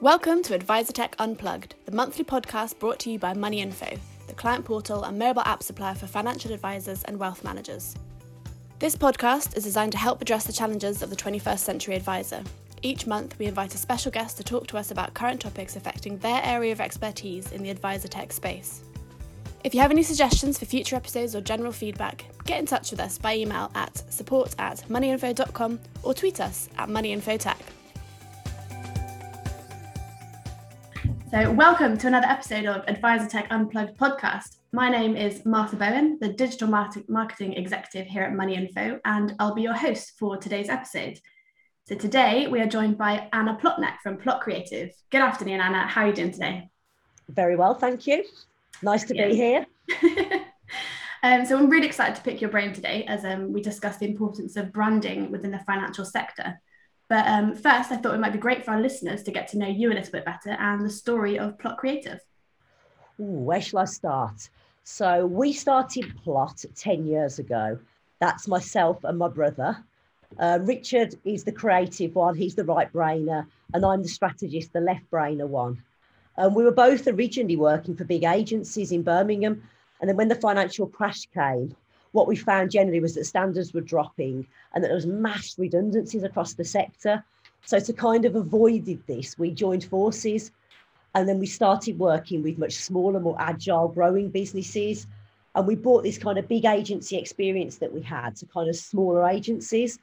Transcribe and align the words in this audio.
Welcome 0.00 0.42
to 0.42 0.54
Advisor 0.54 0.92
Tech 0.92 1.14
Unplugged, 1.20 1.76
the 1.86 1.92
monthly 1.92 2.24
podcast 2.24 2.80
brought 2.80 2.98
to 2.98 3.10
you 3.10 3.18
by 3.18 3.32
Money 3.32 3.60
Info, 3.60 3.86
the 4.26 4.34
client 4.34 4.64
portal 4.64 5.04
and 5.04 5.16
mobile 5.16 5.42
app 5.42 5.62
supplier 5.62 5.94
for 5.94 6.08
financial 6.08 6.52
advisors 6.52 7.04
and 7.04 7.16
wealth 7.16 7.44
managers. 7.44 7.94
This 8.80 8.96
podcast 8.96 9.56
is 9.56 9.62
designed 9.62 9.92
to 9.92 9.98
help 9.98 10.20
address 10.20 10.44
the 10.44 10.52
challenges 10.52 11.00
of 11.00 11.10
the 11.10 11.16
21st 11.16 11.60
century 11.60 11.94
advisor. 11.94 12.42
Each 12.82 13.06
month, 13.06 13.38
we 13.38 13.46
invite 13.46 13.76
a 13.76 13.78
special 13.78 14.10
guest 14.10 14.36
to 14.36 14.44
talk 14.44 14.66
to 14.66 14.78
us 14.78 14.90
about 14.90 15.14
current 15.14 15.40
topics 15.40 15.76
affecting 15.76 16.18
their 16.18 16.42
area 16.44 16.72
of 16.72 16.80
expertise 16.80 17.52
in 17.52 17.62
the 17.62 17.70
advisor 17.70 18.08
tech 18.08 18.32
space. 18.32 18.82
If 19.62 19.74
you 19.74 19.80
have 19.80 19.92
any 19.92 20.02
suggestions 20.02 20.58
for 20.58 20.66
future 20.66 20.96
episodes 20.96 21.36
or 21.36 21.40
general 21.40 21.72
feedback, 21.72 22.24
get 22.44 22.58
in 22.58 22.66
touch 22.66 22.90
with 22.90 23.00
us 23.00 23.16
by 23.16 23.36
email 23.36 23.70
at 23.76 23.96
support 24.12 24.56
at 24.58 24.84
moneyinfo.com 24.88 25.80
or 26.02 26.12
tweet 26.12 26.40
us 26.40 26.68
at 26.78 26.88
moneyinfotech. 26.88 27.73
So, 31.34 31.50
welcome 31.50 31.98
to 31.98 32.06
another 32.06 32.28
episode 32.28 32.64
of 32.64 32.84
Advisor 32.86 33.26
Tech 33.26 33.48
Unplugged 33.50 33.98
podcast. 33.98 34.58
My 34.70 34.88
name 34.88 35.16
is 35.16 35.44
Martha 35.44 35.74
Bowen, 35.74 36.16
the 36.20 36.28
digital 36.28 36.68
marketing 36.68 37.54
executive 37.54 38.06
here 38.06 38.22
at 38.22 38.36
Money 38.36 38.54
Info, 38.54 39.00
and 39.04 39.34
I'll 39.40 39.52
be 39.52 39.62
your 39.62 39.74
host 39.74 40.12
for 40.16 40.36
today's 40.36 40.68
episode. 40.68 41.18
So, 41.88 41.96
today 41.96 42.46
we 42.46 42.60
are 42.60 42.68
joined 42.68 42.98
by 42.98 43.28
Anna 43.32 43.58
Plotnek 43.60 43.96
from 44.00 44.16
Plott 44.16 44.42
Creative. 44.42 44.92
Good 45.10 45.22
afternoon, 45.22 45.60
Anna. 45.60 45.88
How 45.88 46.02
are 46.02 46.06
you 46.06 46.12
doing 46.12 46.30
today? 46.30 46.70
Very 47.28 47.56
well, 47.56 47.74
thank 47.74 48.06
you. 48.06 48.22
Nice 48.80 49.02
to 49.02 49.16
yeah. 49.16 49.26
be 49.26 49.34
here. 49.34 49.66
um, 51.24 51.44
so, 51.44 51.58
I'm 51.58 51.68
really 51.68 51.88
excited 51.88 52.14
to 52.14 52.22
pick 52.22 52.40
your 52.40 52.50
brain 52.50 52.72
today 52.72 53.06
as 53.08 53.24
um, 53.24 53.52
we 53.52 53.60
discuss 53.60 53.96
the 53.96 54.06
importance 54.06 54.54
of 54.54 54.72
branding 54.72 55.32
within 55.32 55.50
the 55.50 55.58
financial 55.66 56.04
sector. 56.04 56.60
But 57.08 57.26
um, 57.26 57.54
first, 57.54 57.92
I 57.92 57.96
thought 57.96 58.14
it 58.14 58.20
might 58.20 58.32
be 58.32 58.38
great 58.38 58.64
for 58.64 58.72
our 58.72 58.80
listeners 58.80 59.22
to 59.24 59.30
get 59.30 59.48
to 59.48 59.58
know 59.58 59.68
you 59.68 59.92
a 59.92 59.94
little 59.94 60.12
bit 60.12 60.24
better 60.24 60.50
and 60.50 60.84
the 60.84 60.90
story 60.90 61.38
of 61.38 61.58
Plott 61.58 61.76
Creative. 61.76 62.20
Ooh, 63.20 63.44
where 63.44 63.60
shall 63.60 63.80
I 63.80 63.84
start? 63.84 64.48
So, 64.84 65.26
we 65.26 65.52
started 65.52 66.12
Plott 66.24 66.64
10 66.74 67.06
years 67.06 67.38
ago. 67.38 67.78
That's 68.20 68.48
myself 68.48 69.04
and 69.04 69.18
my 69.18 69.28
brother. 69.28 69.84
Uh, 70.38 70.58
Richard 70.62 71.14
is 71.24 71.44
the 71.44 71.52
creative 71.52 72.14
one, 72.14 72.34
he's 72.34 72.54
the 72.54 72.64
right 72.64 72.92
brainer, 72.92 73.46
and 73.72 73.84
I'm 73.84 74.02
the 74.02 74.08
strategist, 74.08 74.72
the 74.72 74.80
left 74.80 75.08
brainer 75.10 75.46
one. 75.46 75.82
And 76.36 76.54
we 76.54 76.64
were 76.64 76.72
both 76.72 77.06
originally 77.06 77.56
working 77.56 77.94
for 77.94 78.04
big 78.04 78.24
agencies 78.24 78.90
in 78.90 79.02
Birmingham. 79.02 79.62
And 80.00 80.08
then 80.08 80.16
when 80.16 80.28
the 80.28 80.34
financial 80.34 80.86
crash 80.86 81.26
came, 81.32 81.76
what 82.14 82.28
we 82.28 82.36
found 82.36 82.70
generally 82.70 83.00
was 83.00 83.14
that 83.14 83.24
standards 83.24 83.74
were 83.74 83.80
dropping 83.80 84.46
and 84.72 84.82
that 84.82 84.88
there 84.88 84.94
was 84.94 85.04
mass 85.04 85.58
redundancies 85.58 86.22
across 86.22 86.54
the 86.54 86.64
sector. 86.64 87.24
So 87.64 87.80
to 87.80 87.92
kind 87.92 88.24
of 88.24 88.36
avoid 88.36 88.86
this, 89.08 89.36
we 89.36 89.50
joined 89.50 89.82
forces 89.82 90.52
and 91.14 91.28
then 91.28 91.40
we 91.40 91.46
started 91.46 91.98
working 91.98 92.44
with 92.44 92.56
much 92.56 92.74
smaller, 92.74 93.18
more 93.18 93.36
agile, 93.40 93.88
growing 93.88 94.28
businesses. 94.28 95.08
And 95.56 95.66
we 95.66 95.74
brought 95.74 96.04
this 96.04 96.16
kind 96.16 96.38
of 96.38 96.46
big 96.46 96.64
agency 96.64 97.16
experience 97.16 97.78
that 97.78 97.92
we 97.92 98.00
had 98.00 98.36
to 98.36 98.46
kind 98.46 98.68
of 98.68 98.76
smaller 98.76 99.28
agencies. 99.28 99.98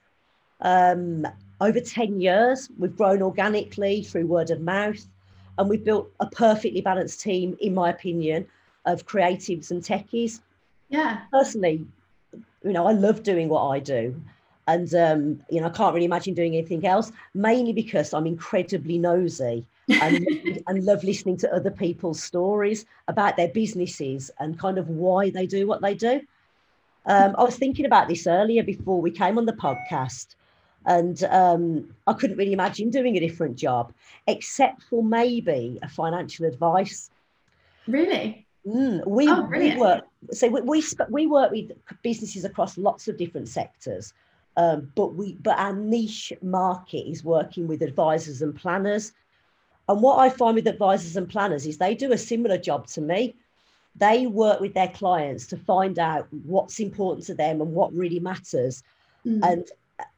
Um, 0.59 1.25
over 1.61 1.79
10 1.79 2.19
years, 2.19 2.69
we've 2.77 2.95
grown 2.95 3.21
organically 3.21 4.03
through 4.03 4.27
word 4.27 4.51
of 4.51 4.59
mouth, 4.59 5.05
and 5.57 5.69
we've 5.69 5.83
built 5.83 6.09
a 6.19 6.27
perfectly 6.27 6.81
balanced 6.81 7.21
team, 7.21 7.57
in 7.61 7.73
my 7.73 7.89
opinion, 7.89 8.47
of 8.85 9.05
creatives 9.05 9.71
and 9.71 9.81
techies. 9.81 10.41
Yeah. 10.89 11.21
Personally, 11.31 11.85
you 12.63 12.73
know, 12.73 12.87
I 12.87 12.91
love 12.91 13.23
doing 13.23 13.49
what 13.49 13.67
I 13.67 13.79
do. 13.79 14.21
And, 14.67 14.93
um, 14.93 15.43
you 15.49 15.59
know, 15.59 15.67
I 15.67 15.71
can't 15.71 15.93
really 15.93 16.05
imagine 16.05 16.33
doing 16.33 16.55
anything 16.55 16.85
else, 16.85 17.11
mainly 17.33 17.73
because 17.73 18.13
I'm 18.13 18.27
incredibly 18.27 18.97
nosy 18.97 19.65
and, 19.89 20.27
and 20.67 20.85
love 20.85 21.03
listening 21.03 21.37
to 21.37 21.53
other 21.53 21.71
people's 21.71 22.21
stories 22.21 22.85
about 23.07 23.35
their 23.35 23.49
businesses 23.49 24.31
and 24.39 24.59
kind 24.59 24.77
of 24.77 24.87
why 24.89 25.29
they 25.29 25.47
do 25.47 25.67
what 25.67 25.81
they 25.81 25.95
do. 25.95 26.21
Um, 27.05 27.35
I 27.37 27.43
was 27.43 27.57
thinking 27.57 27.85
about 27.85 28.07
this 28.07 28.27
earlier 28.27 28.63
before 28.63 29.01
we 29.01 29.09
came 29.09 29.39
on 29.39 29.45
the 29.45 29.53
podcast, 29.53 30.35
and 30.85 31.23
um, 31.25 31.95
I 32.05 32.13
couldn't 32.13 32.37
really 32.37 32.53
imagine 32.53 32.91
doing 32.91 33.17
a 33.17 33.19
different 33.19 33.55
job, 33.55 33.91
except 34.27 34.83
for 34.83 35.03
maybe 35.03 35.79
a 35.81 35.89
financial 35.89 36.45
advice. 36.45 37.09
Really? 37.87 38.45
Mm, 38.65 39.05
we, 39.07 39.27
oh, 39.27 39.41
we 39.41 39.75
work 39.75 40.03
so 40.31 40.47
we, 40.47 40.61
we, 40.61 40.83
we 41.09 41.25
work 41.27 41.51
with 41.51 41.71
businesses 42.03 42.45
across 42.45 42.77
lots 42.77 43.07
of 43.07 43.17
different 43.17 43.47
sectors, 43.47 44.13
um, 44.55 44.91
but 44.95 45.15
we 45.15 45.33
but 45.41 45.57
our 45.57 45.73
niche 45.73 46.31
market 46.43 47.09
is 47.09 47.23
working 47.23 47.67
with 47.67 47.81
advisors 47.81 48.41
and 48.41 48.55
planners. 48.55 49.13
And 49.89 50.01
what 50.01 50.19
I 50.19 50.29
find 50.29 50.55
with 50.55 50.67
advisors 50.67 51.17
and 51.17 51.27
planners 51.27 51.65
is 51.65 51.77
they 51.77 51.95
do 51.95 52.11
a 52.11 52.17
similar 52.17 52.57
job 52.57 52.85
to 52.87 53.01
me. 53.01 53.35
They 53.95 54.27
work 54.27 54.59
with 54.59 54.75
their 54.75 54.89
clients 54.89 55.47
to 55.47 55.57
find 55.57 55.97
out 55.97 56.27
what's 56.45 56.79
important 56.79 57.25
to 57.25 57.33
them 57.33 57.61
and 57.61 57.73
what 57.73 57.91
really 57.93 58.19
matters, 58.19 58.83
mm. 59.25 59.39
and 59.43 59.67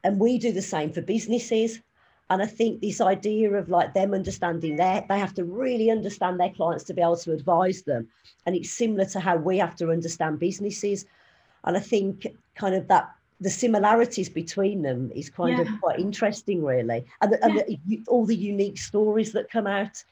and 0.04 0.20
we 0.20 0.38
do 0.38 0.52
the 0.52 0.62
same 0.62 0.92
for 0.92 1.00
businesses. 1.00 1.80
And 2.30 2.42
I 2.42 2.46
think 2.46 2.80
this 2.80 3.00
idea 3.00 3.52
of 3.52 3.68
like 3.68 3.92
them 3.92 4.14
understanding 4.14 4.76
their, 4.76 5.04
they 5.08 5.18
have 5.18 5.34
to 5.34 5.44
really 5.44 5.90
understand 5.90 6.40
their 6.40 6.50
clients 6.50 6.84
to 6.84 6.94
be 6.94 7.02
able 7.02 7.18
to 7.18 7.32
advise 7.32 7.82
them. 7.82 8.08
And 8.46 8.56
it's 8.56 8.70
similar 8.70 9.04
to 9.06 9.20
how 9.20 9.36
we 9.36 9.58
have 9.58 9.76
to 9.76 9.90
understand 9.90 10.38
businesses. 10.38 11.04
And 11.64 11.76
I 11.76 11.80
think 11.80 12.26
kind 12.54 12.74
of 12.74 12.88
that 12.88 13.10
the 13.40 13.50
similarities 13.50 14.28
between 14.28 14.80
them 14.80 15.12
is 15.14 15.28
kind 15.28 15.58
yeah. 15.58 15.62
of 15.62 15.80
quite 15.80 15.98
interesting, 15.98 16.64
really. 16.64 17.04
And, 17.20 17.32
the, 17.32 17.44
and 17.44 17.78
the, 17.86 18.02
all 18.08 18.24
the 18.24 18.36
unique 18.36 18.78
stories 18.78 19.32
that 19.32 19.50
come 19.50 19.66
out. 19.66 20.02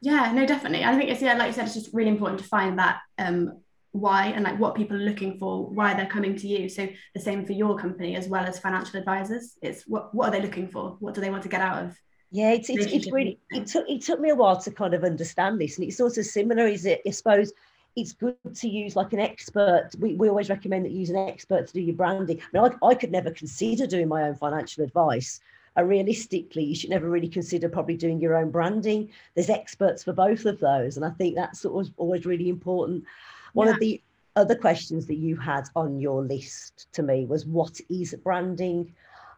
Yeah, 0.00 0.32
no, 0.32 0.46
definitely. 0.46 0.84
I 0.84 0.96
think 0.96 1.10
it's, 1.10 1.20
yeah, 1.20 1.34
like 1.34 1.48
you 1.48 1.52
said, 1.52 1.66
it's 1.66 1.74
just 1.74 1.92
really 1.92 2.10
important 2.10 2.40
to 2.40 2.46
find 2.46 2.78
that 2.78 3.00
um, 3.18 3.58
why 3.92 4.26
and 4.28 4.44
like 4.44 4.58
what 4.58 4.74
people 4.74 4.96
are 4.96 5.00
looking 5.04 5.38
for, 5.38 5.66
why 5.66 5.94
they're 5.94 6.06
coming 6.06 6.36
to 6.36 6.48
you. 6.48 6.68
So 6.68 6.88
the 7.14 7.20
same 7.20 7.44
for 7.44 7.52
your 7.52 7.76
company 7.76 8.16
as 8.16 8.26
well 8.26 8.44
as 8.44 8.58
financial 8.58 8.98
advisors. 8.98 9.56
It's 9.62 9.86
what 9.86 10.14
what 10.14 10.28
are 10.28 10.32
they 10.32 10.42
looking 10.42 10.68
for? 10.68 10.96
What 11.00 11.14
do 11.14 11.20
they 11.20 11.30
want 11.30 11.42
to 11.44 11.48
get 11.48 11.60
out 11.60 11.84
of? 11.84 11.96
Yeah, 12.30 12.52
it's, 12.52 12.70
it's, 12.70 12.86
it's 12.86 13.12
really 13.12 13.38
it 13.50 13.66
took 13.66 13.88
it 13.88 14.02
took 14.02 14.18
me 14.18 14.30
a 14.30 14.34
while 14.34 14.58
to 14.60 14.70
kind 14.70 14.94
of 14.94 15.04
understand 15.04 15.60
this, 15.60 15.76
and 15.76 15.86
it's 15.86 15.98
sort 15.98 16.16
of 16.16 16.24
similar. 16.24 16.66
Is 16.66 16.86
it? 16.86 17.02
I 17.06 17.10
suppose 17.10 17.52
it's 17.94 18.14
good 18.14 18.36
to 18.54 18.68
use 18.68 18.96
like 18.96 19.12
an 19.12 19.20
expert. 19.20 19.90
We, 19.98 20.14
we 20.14 20.30
always 20.30 20.48
recommend 20.48 20.86
that 20.86 20.92
you 20.92 21.00
use 21.00 21.10
an 21.10 21.28
expert 21.28 21.66
to 21.66 21.72
do 21.74 21.82
your 21.82 21.94
branding. 21.94 22.40
I 22.40 22.58
mean, 22.58 22.72
I, 22.82 22.86
I 22.86 22.94
could 22.94 23.12
never 23.12 23.30
consider 23.30 23.86
doing 23.86 24.08
my 24.08 24.22
own 24.22 24.34
financial 24.34 24.82
advice. 24.82 25.40
Uh, 25.76 25.84
realistically, 25.84 26.64
you 26.64 26.74
should 26.74 26.90
never 26.90 27.08
really 27.08 27.28
consider 27.28 27.68
probably 27.68 27.96
doing 27.96 28.20
your 28.20 28.36
own 28.36 28.50
branding. 28.50 29.10
There's 29.34 29.50
experts 29.50 30.02
for 30.02 30.12
both 30.12 30.46
of 30.46 30.58
those, 30.58 30.96
and 30.96 31.04
I 31.04 31.10
think 31.10 31.34
that's 31.34 31.60
sort 31.60 31.86
of 31.86 31.92
always 31.98 32.24
really 32.24 32.48
important. 32.48 33.04
One 33.52 33.68
yeah. 33.68 33.74
of 33.74 33.80
the 33.80 34.02
other 34.36 34.54
questions 34.54 35.06
that 35.06 35.16
you 35.16 35.36
had 35.36 35.64
on 35.76 35.98
your 35.98 36.24
list 36.24 36.86
to 36.92 37.02
me 37.02 37.26
was 37.26 37.46
what 37.46 37.78
is 37.90 38.14
branding? 38.22 38.94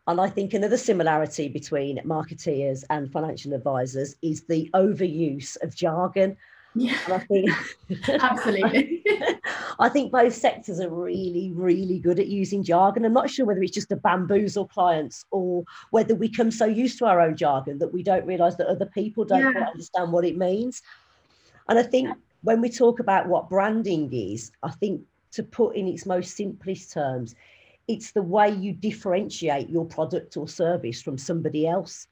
And 0.07 0.21
I 0.21 0.29
think 0.29 0.55
another 0.55 0.77
similarity 0.77 1.49
between 1.49 1.99
marketeers 2.05 2.85
and 2.91 3.11
financial 3.11 3.55
advisors 3.55 4.17
is 4.23 4.43
the 4.43 4.71
overuse 4.75 5.57
of 5.63 5.75
jargon. 5.75 6.37
Yeah, 6.77 6.99
I 7.07 7.19
think, 7.19 7.51
absolutely. 8.09 9.03
I 9.79 9.89
think 9.89 10.13
both 10.13 10.35
sectors 10.35 10.81
are 10.81 10.91
really, 10.91 11.53
really 11.55 11.99
good 12.01 12.19
at 12.19 12.27
using 12.27 12.65
jargon. 12.65 13.05
I'm 13.05 13.13
not 13.13 13.31
sure 13.31 13.47
whether 13.47 13.63
it's 13.63 13.73
just 13.73 13.89
to 13.91 13.97
bamboozle 13.97 14.67
clients 14.67 15.25
or 15.31 15.65
whether 15.91 16.15
we 16.15 16.29
come 16.29 16.51
so 16.51 16.67
used 16.67 16.99
to 16.99 17.07
our 17.07 17.21
own 17.21 17.37
jargon 17.37 17.79
that 17.79 17.93
we 17.93 18.03
don't 18.03 18.27
realise 18.27 18.57
that 18.57 18.67
other 18.67 18.87
people 18.87 19.25
don't 19.25 19.55
yeah. 19.55 19.69
understand 19.69 20.13
what 20.13 20.25
it 20.25 20.37
means. 20.37 20.83
And 21.69 21.79
I 21.79 21.83
think 21.83 22.11
when 22.45 22.61
we 22.61 22.69
talk 22.69 23.01
about 23.01 23.27
what 23.27 23.49
branding 23.49 24.13
is, 24.13 24.53
I 24.63 24.71
think 24.71 25.01
to 25.33 25.43
put 25.43 25.75
in 25.77 25.89
its 25.89 26.05
most 26.07 26.37
simplest 26.37 26.93
terms, 26.93 27.35
it's 27.89 28.13
the 28.13 28.23
way 28.23 28.51
you 28.51 28.73
differentiate 28.73 29.71
your 29.71 29.87
product 29.87 30.37
or 30.37 30.47
service 30.47 31.01
from 31.03 31.17
somebody 31.19 31.67
else. 31.67 32.07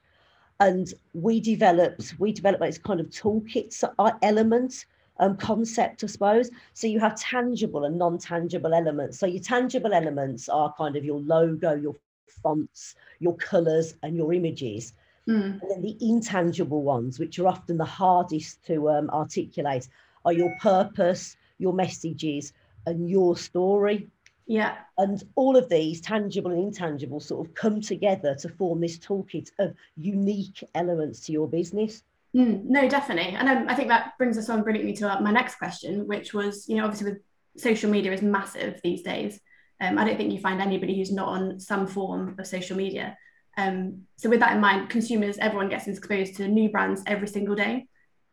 And 0.58 0.92
we 1.12 1.38
developed, 1.40 2.14
we 2.18 2.32
developed 2.32 2.62
this 2.62 2.78
kind 2.78 2.98
of 2.98 3.08
toolkit 3.10 3.84
uh, 3.98 4.12
element 4.22 4.86
um, 5.18 5.36
concept, 5.36 6.02
I 6.02 6.06
suppose. 6.06 6.50
So 6.72 6.86
you 6.86 6.98
have 7.00 7.14
tangible 7.16 7.84
and 7.84 7.98
non-tangible 7.98 8.72
elements. 8.72 9.18
So 9.18 9.26
your 9.26 9.42
tangible 9.42 9.92
elements 9.92 10.48
are 10.48 10.72
kind 10.78 10.96
of 10.96 11.04
your 11.04 11.20
logo, 11.20 11.74
your 11.74 11.94
fonts, 12.42 12.94
your 13.20 13.36
colors, 13.36 13.96
and 14.02 14.16
your 14.16 14.32
images. 14.32 14.94
Mm. 15.28 15.60
And 15.60 15.70
then 15.70 15.82
the 15.82 15.96
intangible 16.00 16.82
ones, 16.82 17.18
which 17.18 17.38
are 17.38 17.48
often 17.48 17.76
the 17.76 17.84
hardest 17.84 18.64
to 18.66 18.88
um, 18.88 19.10
articulate, 19.10 19.88
are 20.24 20.32
your 20.32 20.54
purpose, 20.60 21.36
your 21.58 21.72
messages, 21.72 22.52
and 22.86 23.08
your 23.08 23.36
story. 23.36 24.08
Yeah. 24.46 24.76
And 24.98 25.22
all 25.36 25.56
of 25.56 25.68
these, 25.68 26.00
tangible 26.00 26.50
and 26.50 26.62
intangible, 26.62 27.20
sort 27.20 27.46
of 27.46 27.54
come 27.54 27.80
together 27.80 28.34
to 28.36 28.48
form 28.48 28.80
this 28.80 28.98
toolkit 28.98 29.50
of 29.58 29.74
unique 29.96 30.64
elements 30.74 31.20
to 31.26 31.32
your 31.32 31.48
business. 31.48 32.02
Mm, 32.34 32.64
no, 32.64 32.88
definitely. 32.88 33.34
And 33.34 33.48
um, 33.48 33.66
I 33.68 33.74
think 33.74 33.88
that 33.88 34.12
brings 34.18 34.38
us 34.38 34.48
on 34.48 34.62
brilliantly 34.62 34.94
to 34.94 35.12
uh, 35.12 35.20
my 35.20 35.30
next 35.30 35.56
question, 35.56 36.06
which 36.06 36.32
was, 36.34 36.68
you 36.68 36.76
know, 36.76 36.84
obviously 36.84 37.12
with 37.12 37.22
social 37.56 37.90
media 37.90 38.12
is 38.12 38.22
massive 38.22 38.80
these 38.82 39.02
days. 39.02 39.38
Um, 39.80 39.98
I 39.98 40.04
don't 40.04 40.16
think 40.16 40.32
you 40.32 40.40
find 40.40 40.60
anybody 40.60 40.96
who's 40.96 41.12
not 41.12 41.28
on 41.28 41.60
some 41.60 41.86
form 41.86 42.36
of 42.38 42.46
social 42.46 42.76
media. 42.76 43.16
Um, 43.58 44.02
so 44.16 44.30
with 44.30 44.40
that 44.40 44.54
in 44.54 44.60
mind, 44.60 44.88
consumers, 44.88 45.38
everyone 45.38 45.68
gets 45.68 45.86
exposed 45.86 46.36
to 46.36 46.48
new 46.48 46.70
brands 46.70 47.02
every 47.06 47.28
single 47.28 47.54
day. 47.54 47.86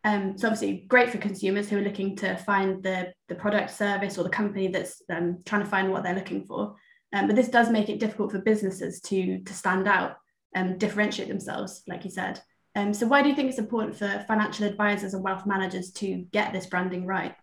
Um, 0.04 0.38
so 0.38 0.48
obviously 0.48 0.86
great 0.88 1.10
for 1.10 1.18
consumers 1.18 1.68
who 1.68 1.78
are 1.78 1.82
looking 1.82 2.16
to 2.16 2.36
find 2.36 2.82
the, 2.82 3.12
the 3.28 3.34
product 3.34 3.70
service 3.70 4.16
or 4.16 4.24
the 4.24 4.30
company 4.30 4.68
that's 4.68 5.02
um, 5.10 5.38
trying 5.44 5.62
to 5.62 5.68
find 5.68 5.92
what 5.92 6.02
they're 6.02 6.14
looking 6.14 6.44
for. 6.44 6.74
Um, 7.12 7.26
but 7.26 7.36
this 7.36 7.48
does 7.48 7.70
make 7.70 7.88
it 7.88 8.00
difficult 8.00 8.32
for 8.32 8.38
businesses 8.38 9.00
to, 9.02 9.40
to 9.40 9.52
stand 9.52 9.86
out 9.86 10.16
and 10.54 10.78
differentiate 10.78 11.28
themselves, 11.28 11.82
like 11.86 12.04
you 12.04 12.10
said. 12.10 12.40
Um, 12.76 12.94
so 12.94 13.06
why 13.06 13.22
do 13.22 13.28
you 13.28 13.34
think 13.34 13.50
it's 13.50 13.58
important 13.58 13.96
for 13.96 14.24
financial 14.28 14.66
advisors 14.66 15.12
and 15.12 15.24
wealth 15.24 15.44
managers 15.44 15.90
to 15.92 16.24
get 16.32 16.52
this 16.52 16.66
branding 16.66 17.04
right? 17.04 17.34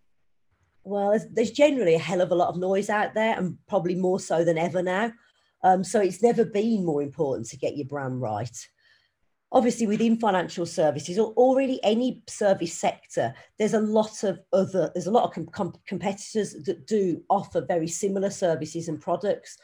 Well, 0.84 1.12
there's, 1.12 1.26
there's 1.32 1.52
generally 1.52 1.96
a 1.96 2.00
hell 2.00 2.22
of 2.22 2.32
a 2.32 2.36
lot 2.36 2.48
of 2.48 2.58
noise 2.58 2.90
out 2.90 3.14
there 3.14 3.38
and 3.38 3.58
probably 3.68 3.96
more 3.96 4.22
so 4.22 4.46
than 4.46 4.58
ever 4.58 4.82
now. 4.82 5.12
Um, 5.64 5.84
so 5.84 6.00
it's 6.00 6.24
never 6.24 6.46
been 6.46 6.86
more 6.86 7.02
important 7.02 7.48
to 7.50 7.58
get 7.58 7.76
your 7.76 7.88
brand 7.88 8.22
right 8.22 8.68
obviously 9.52 9.88
within 9.88 10.18
financial 10.18 10.66
services 10.66 11.18
or, 11.18 11.34
or 11.36 11.56
really 11.56 11.80
any 11.84 12.22
service 12.28 12.74
sector 12.74 13.34
there's 13.58 13.74
a 13.74 13.80
lot 13.80 14.24
of 14.24 14.40
other 14.54 14.92
there's 14.94 15.08
a 15.08 15.12
lot 15.12 15.24
of 15.24 15.32
com- 15.32 15.48
com- 15.48 15.74
competitors 15.88 16.54
that 16.66 16.86
do 16.86 17.22
offer 17.30 17.62
very 17.62 17.88
similar 17.88 18.30
services 18.30 18.88
and 18.88 19.00
products 19.00 19.58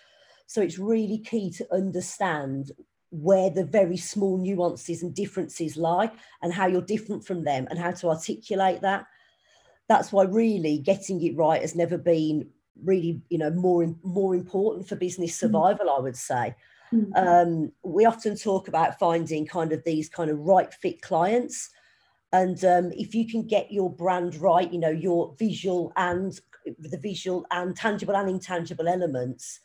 so 0.47 0.62
it's 0.62 0.80
really 0.80 1.18
key 1.19 1.50
to 1.50 1.65
understand 1.74 2.71
where 3.09 3.50
the 3.50 3.65
very 3.65 3.97
small 3.97 4.38
nuances 4.38 5.03
and 5.03 5.13
differences 5.13 5.77
lie 5.77 6.09
and 6.41 6.53
how 6.53 6.65
you're 6.65 6.81
different 6.81 7.25
from 7.25 7.44
them 7.44 7.68
and 7.69 7.77
how 7.77 7.91
to 7.91 8.07
articulate 8.07 8.81
that 8.81 9.06
that's 9.89 10.12
why 10.12 10.24
really 10.24 10.77
getting 10.77 11.21
it 11.21 11.36
right 11.36 11.62
has 11.62 11.75
never 11.75 11.97
been 11.97 12.50
really 12.83 13.21
you 13.29 13.38
know 13.38 13.51
more 13.51 13.94
more 14.01 14.33
important 14.33 14.88
for 14.88 14.95
business 14.95 15.31
mm. 15.31 15.39
survival 15.39 15.88
mm. 15.88 15.97
i 15.97 16.01
would 16.01 16.18
say 16.18 16.56
Mm-hmm. 16.93 17.13
Um, 17.15 17.71
we 17.83 18.05
often 18.05 18.37
talk 18.37 18.67
about 18.67 18.99
finding 18.99 19.45
kind 19.47 19.71
of 19.71 19.83
these 19.83 20.09
kind 20.09 20.29
of 20.29 20.39
right 20.39 20.71
fit 20.73 21.01
clients. 21.01 21.69
And 22.31 22.63
um, 22.65 22.91
if 22.93 23.15
you 23.15 23.27
can 23.27 23.47
get 23.47 23.71
your 23.71 23.89
brand 23.89 24.35
right, 24.35 24.71
you 24.71 24.79
know, 24.79 24.89
your 24.89 25.35
visual 25.39 25.91
and 25.95 26.39
the 26.79 26.97
visual 26.97 27.45
and 27.51 27.75
tangible 27.75 28.15
and 28.15 28.29
intangible 28.29 28.87
elements, 28.87 29.59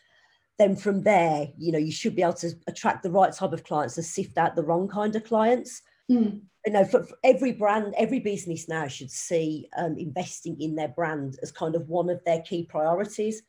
then 0.59 0.75
from 0.75 1.03
there, 1.03 1.49
you 1.57 1.71
know, 1.71 1.79
you 1.79 1.93
should 1.93 2.17
be 2.17 2.23
able 2.23 2.33
to 2.35 2.53
attract 2.67 3.03
the 3.03 3.11
right 3.11 3.33
type 3.33 3.53
of 3.53 3.65
clients 3.65 3.97
and 3.97 4.05
sift 4.05 4.37
out 4.39 4.57
the 4.57 4.65
wrong 4.65 4.89
kind 4.89 5.15
of 5.15 5.25
clients. 5.25 5.83
Mm. 6.11 6.41
You 6.67 6.73
know, 6.73 6.85
for, 6.85 7.05
for, 7.05 7.17
every 7.23 7.53
brand, 7.53 7.95
every 7.97 8.19
business 8.19 8.69
now 8.69 8.89
should 8.89 9.11
see 9.11 9.69
um, 9.77 9.97
investing 9.97 10.61
in 10.61 10.75
their 10.75 10.89
brand 10.89 11.39
as 11.43 11.53
kind 11.53 11.75
of 11.75 11.89
one 11.89 12.11
of 12.11 12.23
their 12.25 12.41
key 12.43 12.65
priorities. 12.65 13.43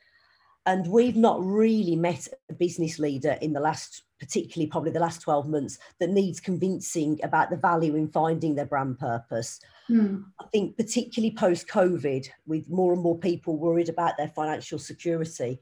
And 0.70 0.86
we've 0.86 1.16
not 1.16 1.44
really 1.44 1.96
met 1.96 2.28
a 2.48 2.54
business 2.54 3.00
leader 3.00 3.40
in 3.42 3.54
the 3.54 3.60
last, 3.60 4.04
particularly 4.20 4.70
probably 4.70 4.92
the 4.92 5.00
last 5.00 5.20
12 5.22 5.50
months, 5.50 5.80
that 6.00 6.12
needs 6.12 6.40
convincing 6.40 7.20
about 7.24 7.50
the 7.50 7.58
value 7.58 7.96
in 7.96 8.08
finding 8.08 8.54
their 8.54 8.68
brand 8.68 9.00
purpose. 9.00 9.60
Mm. 9.90 10.26
I 10.40 10.46
think, 10.52 10.78
particularly 10.78 11.34
post 11.36 11.68
COVID, 11.68 12.30
with 12.46 12.70
more 12.70 12.94
and 12.94 13.02
more 13.02 13.18
people 13.18 13.58
worried 13.58 13.90
about 13.90 14.16
their 14.16 14.28
financial 14.28 14.78
security, 14.78 15.60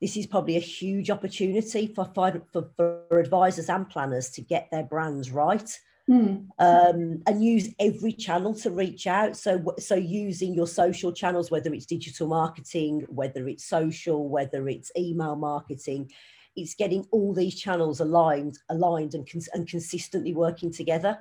this 0.00 0.16
is 0.16 0.26
probably 0.26 0.56
a 0.56 0.60
huge 0.60 1.10
opportunity 1.10 1.86
for, 1.86 2.10
for, 2.12 2.42
for 2.76 3.20
advisors 3.20 3.68
and 3.68 3.88
planners 3.88 4.30
to 4.30 4.40
get 4.40 4.68
their 4.72 4.82
brands 4.82 5.30
right 5.30 5.78
Mm. 6.10 6.48
Um, 6.58 7.22
and 7.26 7.44
use 7.44 7.72
every 7.78 8.12
channel 8.12 8.52
to 8.54 8.70
reach 8.70 9.06
out. 9.06 9.36
So, 9.36 9.62
so 9.78 9.94
using 9.94 10.54
your 10.54 10.66
social 10.66 11.12
channels, 11.12 11.52
whether 11.52 11.72
it's 11.72 11.86
digital 11.86 12.26
marketing, 12.26 13.06
whether 13.08 13.46
it's 13.46 13.64
social, 13.64 14.28
whether 14.28 14.68
it's 14.68 14.90
email 14.98 15.36
marketing, 15.36 16.10
it's 16.56 16.74
getting 16.74 17.06
all 17.12 17.32
these 17.32 17.54
channels 17.54 18.00
aligned, 18.00 18.58
aligned, 18.70 19.14
and 19.14 19.30
cons- 19.30 19.48
and 19.54 19.68
consistently 19.68 20.34
working 20.34 20.72
together. 20.72 21.18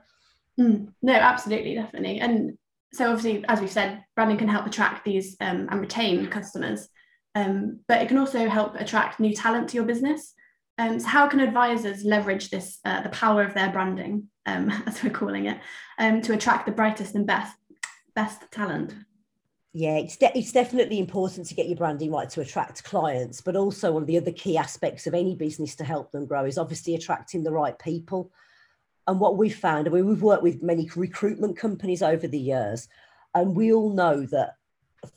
Mm. 0.60 0.92
No, 1.04 1.14
absolutely, 1.14 1.76
definitely. 1.76 2.20
And 2.20 2.58
so, 2.92 3.12
obviously, 3.12 3.46
as 3.48 3.62
we've 3.62 3.70
said, 3.70 4.04
branding 4.16 4.40
can 4.40 4.48
help 4.48 4.66
attract 4.66 5.06
these 5.06 5.38
um, 5.40 5.68
and 5.70 5.80
retain 5.80 6.26
customers, 6.28 6.90
um, 7.36 7.82
but 7.88 8.02
it 8.02 8.08
can 8.08 8.18
also 8.18 8.50
help 8.50 8.74
attract 8.74 9.20
new 9.20 9.36
talent 9.36 9.70
to 9.70 9.76
your 9.76 9.86
business. 9.86 10.34
Um, 10.80 10.98
so 10.98 11.08
how 11.08 11.28
can 11.28 11.42
advisors 11.42 12.06
leverage 12.06 12.50
this, 12.50 12.80
uh, 12.86 13.02
the 13.02 13.10
power 13.10 13.44
of 13.44 13.54
their 13.54 13.70
branding, 13.70 14.30
um, 14.50 14.70
as 14.86 15.04
we're 15.04 15.10
calling 15.10 15.46
it, 15.46 15.60
um, 15.98 16.22
to 16.22 16.34
attract 16.34 16.66
the 16.66 16.72
brightest 16.72 17.16
and 17.16 17.26
best, 17.26 17.56
best 18.16 18.52
talent? 18.52 18.94
Yeah, 19.74 19.98
it's, 19.98 20.18
de- 20.18 20.38
it's 20.38 20.52
definitely 20.52 21.00
important 21.00 21.48
to 21.48 21.54
get 21.54 21.68
your 21.68 21.78
branding 21.78 22.12
right 22.12 22.30
to 22.32 22.42
attract 22.42 22.84
clients, 22.84 23.40
but 23.40 23.56
also 23.56 23.92
one 23.92 24.02
of 24.02 24.08
the 24.08 24.18
other 24.18 24.32
key 24.32 24.58
aspects 24.58 25.06
of 25.06 25.14
any 25.14 25.36
business 25.36 25.76
to 25.76 25.84
help 25.84 26.12
them 26.12 26.26
grow 26.26 26.46
is 26.46 26.58
obviously 26.58 26.96
attracting 26.96 27.44
the 27.44 27.52
right 27.52 27.78
people. 27.78 28.32
And 29.08 29.20
what 29.20 29.38
we've 29.38 29.56
found, 29.56 29.88
I 29.88 29.92
mean, 29.92 30.08
we've 30.08 30.24
worked 30.24 30.44
with 30.44 30.64
many 30.64 30.90
recruitment 30.96 31.58
companies 31.58 32.02
over 32.02 32.28
the 32.28 32.40
years, 32.40 32.88
and 33.36 33.56
we 33.56 33.72
all 33.72 33.94
know 33.94 34.26
that 34.28 34.56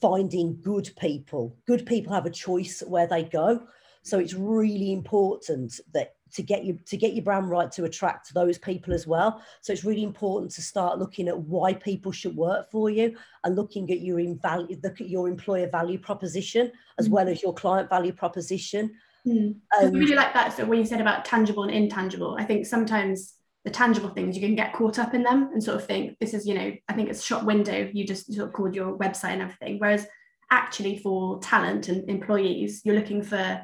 finding 0.01 0.61
good 0.61 0.91
people, 0.99 1.57
good 1.67 1.87
people 1.87 2.13
have 2.13 2.27
a 2.27 2.31
choice 2.31 2.83
where 2.87 3.07
they 3.07 3.25
go. 3.25 3.67
So 4.03 4.19
it's 4.19 4.35
really 4.35 4.93
important 4.93 5.81
that 5.95 6.15
to 6.35 6.43
get 6.43 6.65
you 6.65 6.79
to 6.87 6.97
get 6.97 7.13
your 7.15 7.25
brand 7.25 7.51
right 7.51 7.71
to 7.73 7.85
attract 7.85 8.33
those 8.35 8.59
people 8.59 8.95
as 8.95 9.07
well. 9.07 9.43
So 9.61 9.73
it's 9.73 9.85
really 9.85 10.03
important 10.03 10.51
to 10.53 10.63
start 10.63 10.99
looking 10.99 11.29
at 11.29 11.39
why 11.39 11.75
people 11.75 12.13
should 12.13 12.37
work 12.37 12.71
for 12.71 12.91
you 12.91 13.17
and 13.45 13.55
looking 13.55 13.91
at 13.91 14.01
your 14.01 14.19
in 14.19 14.39
value, 14.39 14.79
look 14.83 15.01
at 15.01 15.09
your 15.09 15.29
employer 15.29 15.69
value 15.69 15.99
proposition 15.99 16.73
as 16.99 17.09
mm. 17.09 17.13
well 17.13 17.29
as 17.29 17.43
your 17.43 17.55
client 17.55 17.89
value 17.89 18.13
proposition. 18.13 18.95
Mm. 19.27 19.55
Um, 19.55 19.57
I 19.73 19.85
really 19.85 20.15
like 20.15 20.35
that. 20.35 20.53
So 20.57 20.65
when 20.65 20.79
you 20.79 20.85
said 20.85 21.01
about 21.01 21.25
tangible 21.25 21.65
and 21.65 21.73
intangible, 21.73 22.37
I 22.39 22.45
think 22.45 22.67
sometimes 22.67 23.35
the 23.65 23.71
tangible 23.71 24.09
things 24.09 24.37
you 24.37 24.43
can 24.43 24.57
get 24.57 24.73
caught 24.73 24.99
up 24.99 25.15
in 25.15 25.23
them 25.23 25.51
and 25.53 25.63
sort 25.63 25.77
of 25.77 25.87
think 25.87 26.19
this 26.19 26.35
is 26.35 26.45
you 26.45 26.55
know 26.55 26.73
I 26.89 26.93
think 26.95 27.09
it's 27.09 27.23
shop 27.23 27.45
window. 27.45 27.91
You 27.93 28.07
just 28.07 28.33
sort 28.33 28.49
of 28.49 28.55
called 28.55 28.75
your 28.75 28.99
website 28.99 29.35
and 29.35 29.43
everything. 29.43 29.79
Whereas 29.79 30.07
actually 30.51 30.99
for 30.99 31.39
talent 31.41 31.89
and 31.89 32.09
employees, 32.09 32.83
you're 32.85 32.97
looking 32.97 33.23
for 33.23 33.61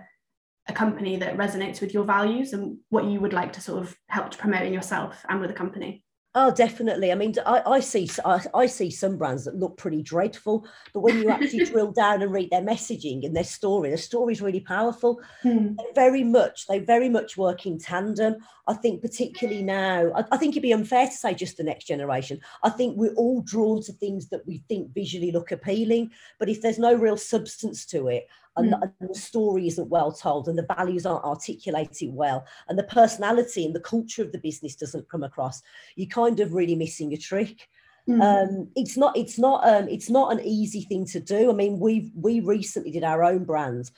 a 0.69 0.73
company 0.73 1.17
that 1.17 1.37
resonates 1.37 1.81
with 1.81 1.95
your 1.95 2.05
values 2.05 2.53
and 2.53 2.79
what 2.91 3.05
you 3.05 3.21
would 3.21 3.33
like 3.33 3.53
to 3.55 3.61
sort 3.61 3.83
of 3.83 3.97
help 4.09 4.31
to 4.31 4.39
promote 4.39 4.63
in 4.63 4.73
yourself 4.73 5.25
and 5.29 5.41
with 5.41 5.51
the 5.51 5.57
company. 5.57 6.05
Oh, 6.35 6.53
definitely. 6.53 7.11
I 7.11 7.15
mean, 7.15 7.35
I, 7.47 7.63
I 7.67 7.81
see 7.81 8.09
I, 8.25 8.41
I, 8.55 8.67
see 8.67 8.91
some 8.91 9.17
brands 9.17 9.47
that 9.47 9.57
look 9.57 9.79
pretty 9.79 10.03
dreadful, 10.03 10.69
but 10.93 11.01
when 11.01 11.19
you 11.19 11.31
actually 11.31 11.65
drill 11.65 11.91
down 11.91 12.21
and 12.21 12.31
read 12.31 12.51
their 12.51 12.63
messaging 12.63 13.25
and 13.25 13.35
their 13.35 13.43
story, 13.43 13.91
the 13.91 13.97
story 13.97 14.35
is 14.35 14.43
really 14.43 14.61
powerful. 14.61 15.21
Hmm. 15.43 15.75
very 15.95 16.23
much, 16.23 16.67
they 16.67 16.81
very 16.81 17.09
much 17.09 17.39
work 17.39 17.65
in 17.65 17.79
tandem. 17.79 18.37
I 18.69 18.75
think 18.75 19.01
particularly 19.01 19.63
now, 19.63 20.13
I, 20.15 20.25
I, 20.31 20.37
think 20.37 20.53
it'd 20.53 20.63
be 20.63 20.73
unfair 20.73 21.07
to 21.07 21.13
say 21.13 21.33
just 21.33 21.57
the 21.57 21.65
next 21.65 21.87
generation. 21.87 22.41
I 22.63 22.71
think 22.71 22.97
we're 22.97 23.15
all 23.15 23.41
drawn 23.41 23.83
to 23.85 23.93
things 23.93 24.29
that 24.29 24.47
we 24.47 24.63
think 24.69 24.93
visually 24.95 25.33
look 25.33 25.51
appealing, 25.51 26.11
but 26.39 26.51
if 26.51 26.61
there's 26.61 26.79
no 26.79 26.95
real 26.95 27.17
substance 27.17 27.87
to 27.87 28.09
it, 28.09 28.29
and, 28.59 28.73
mm. 28.73 28.83
and, 28.83 29.09
the 29.09 29.15
story 29.15 29.67
isn't 29.67 29.89
well 29.89 30.13
told 30.13 30.49
and 30.49 30.59
the 30.59 30.75
values 30.77 31.07
aren't 31.07 31.25
articulated 31.25 32.13
well 32.13 32.45
and 32.69 32.79
the 32.79 32.85
personality 32.85 33.65
and 33.65 33.75
the 33.75 33.81
culture 33.81 34.23
of 34.23 34.33
the 34.33 34.39
business 34.39 34.75
doesn't 34.75 35.09
come 35.09 35.23
across 35.23 35.63
you're 35.97 36.09
kind 36.09 36.41
of 36.41 36.53
really 36.53 36.75
missing 36.75 37.13
a 37.13 37.17
trick 37.17 37.69
mm. 38.09 38.21
um, 38.23 38.69
it's 38.77 38.97
not 38.97 39.17
it's 39.17 39.39
not 39.39 39.67
um, 39.67 39.89
it's 39.89 40.11
not 40.11 40.33
an 40.33 40.41
easy 40.45 40.83
thing 40.83 41.07
to 41.07 41.21
do 41.21 41.51
i 41.51 41.55
mean 41.55 41.79
we 41.79 42.13
we 42.15 42.41
recently 42.41 42.91
did 42.91 43.05
our 43.05 43.25
own 43.25 43.45
brand 43.45 43.91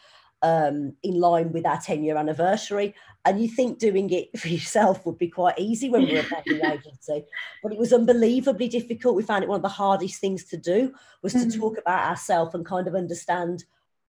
um, 0.43 0.95
in 1.03 1.21
line 1.21 1.53
with 1.53 1.67
our 1.67 1.81
10 1.81 2.03
year 2.03 2.17
anniversary. 2.17 2.95
And 3.25 3.41
you 3.41 3.49
think 3.49 3.79
doing 3.79 4.11
it 4.11 4.37
for 4.39 4.49
yourself 4.49 5.05
would 5.05 5.19
be 5.19 5.29
quite 5.29 5.59
easy 5.59 5.91
when 5.91 6.07
we 6.07 6.15
were 6.15 6.21
a 6.21 6.43
the 6.47 6.73
agency, 6.73 7.25
but 7.63 7.73
it 7.73 7.79
was 7.79 7.93
unbelievably 7.93 8.69
difficult. 8.69 9.17
We 9.17 9.23
found 9.23 9.45
it 9.45 9.49
one 9.49 9.57
of 9.57 9.63
the 9.63 9.69
hardest 9.69 10.21
things 10.21 10.45
to 10.45 10.57
do 10.57 10.95
was 11.23 11.35
mm-hmm. 11.35 11.51
to 11.51 11.59
talk 11.59 11.79
about 11.79 12.09
ourselves 12.09 12.55
and 12.55 12.65
kind 12.65 12.89
of 12.89 12.95
understand 12.95 13.65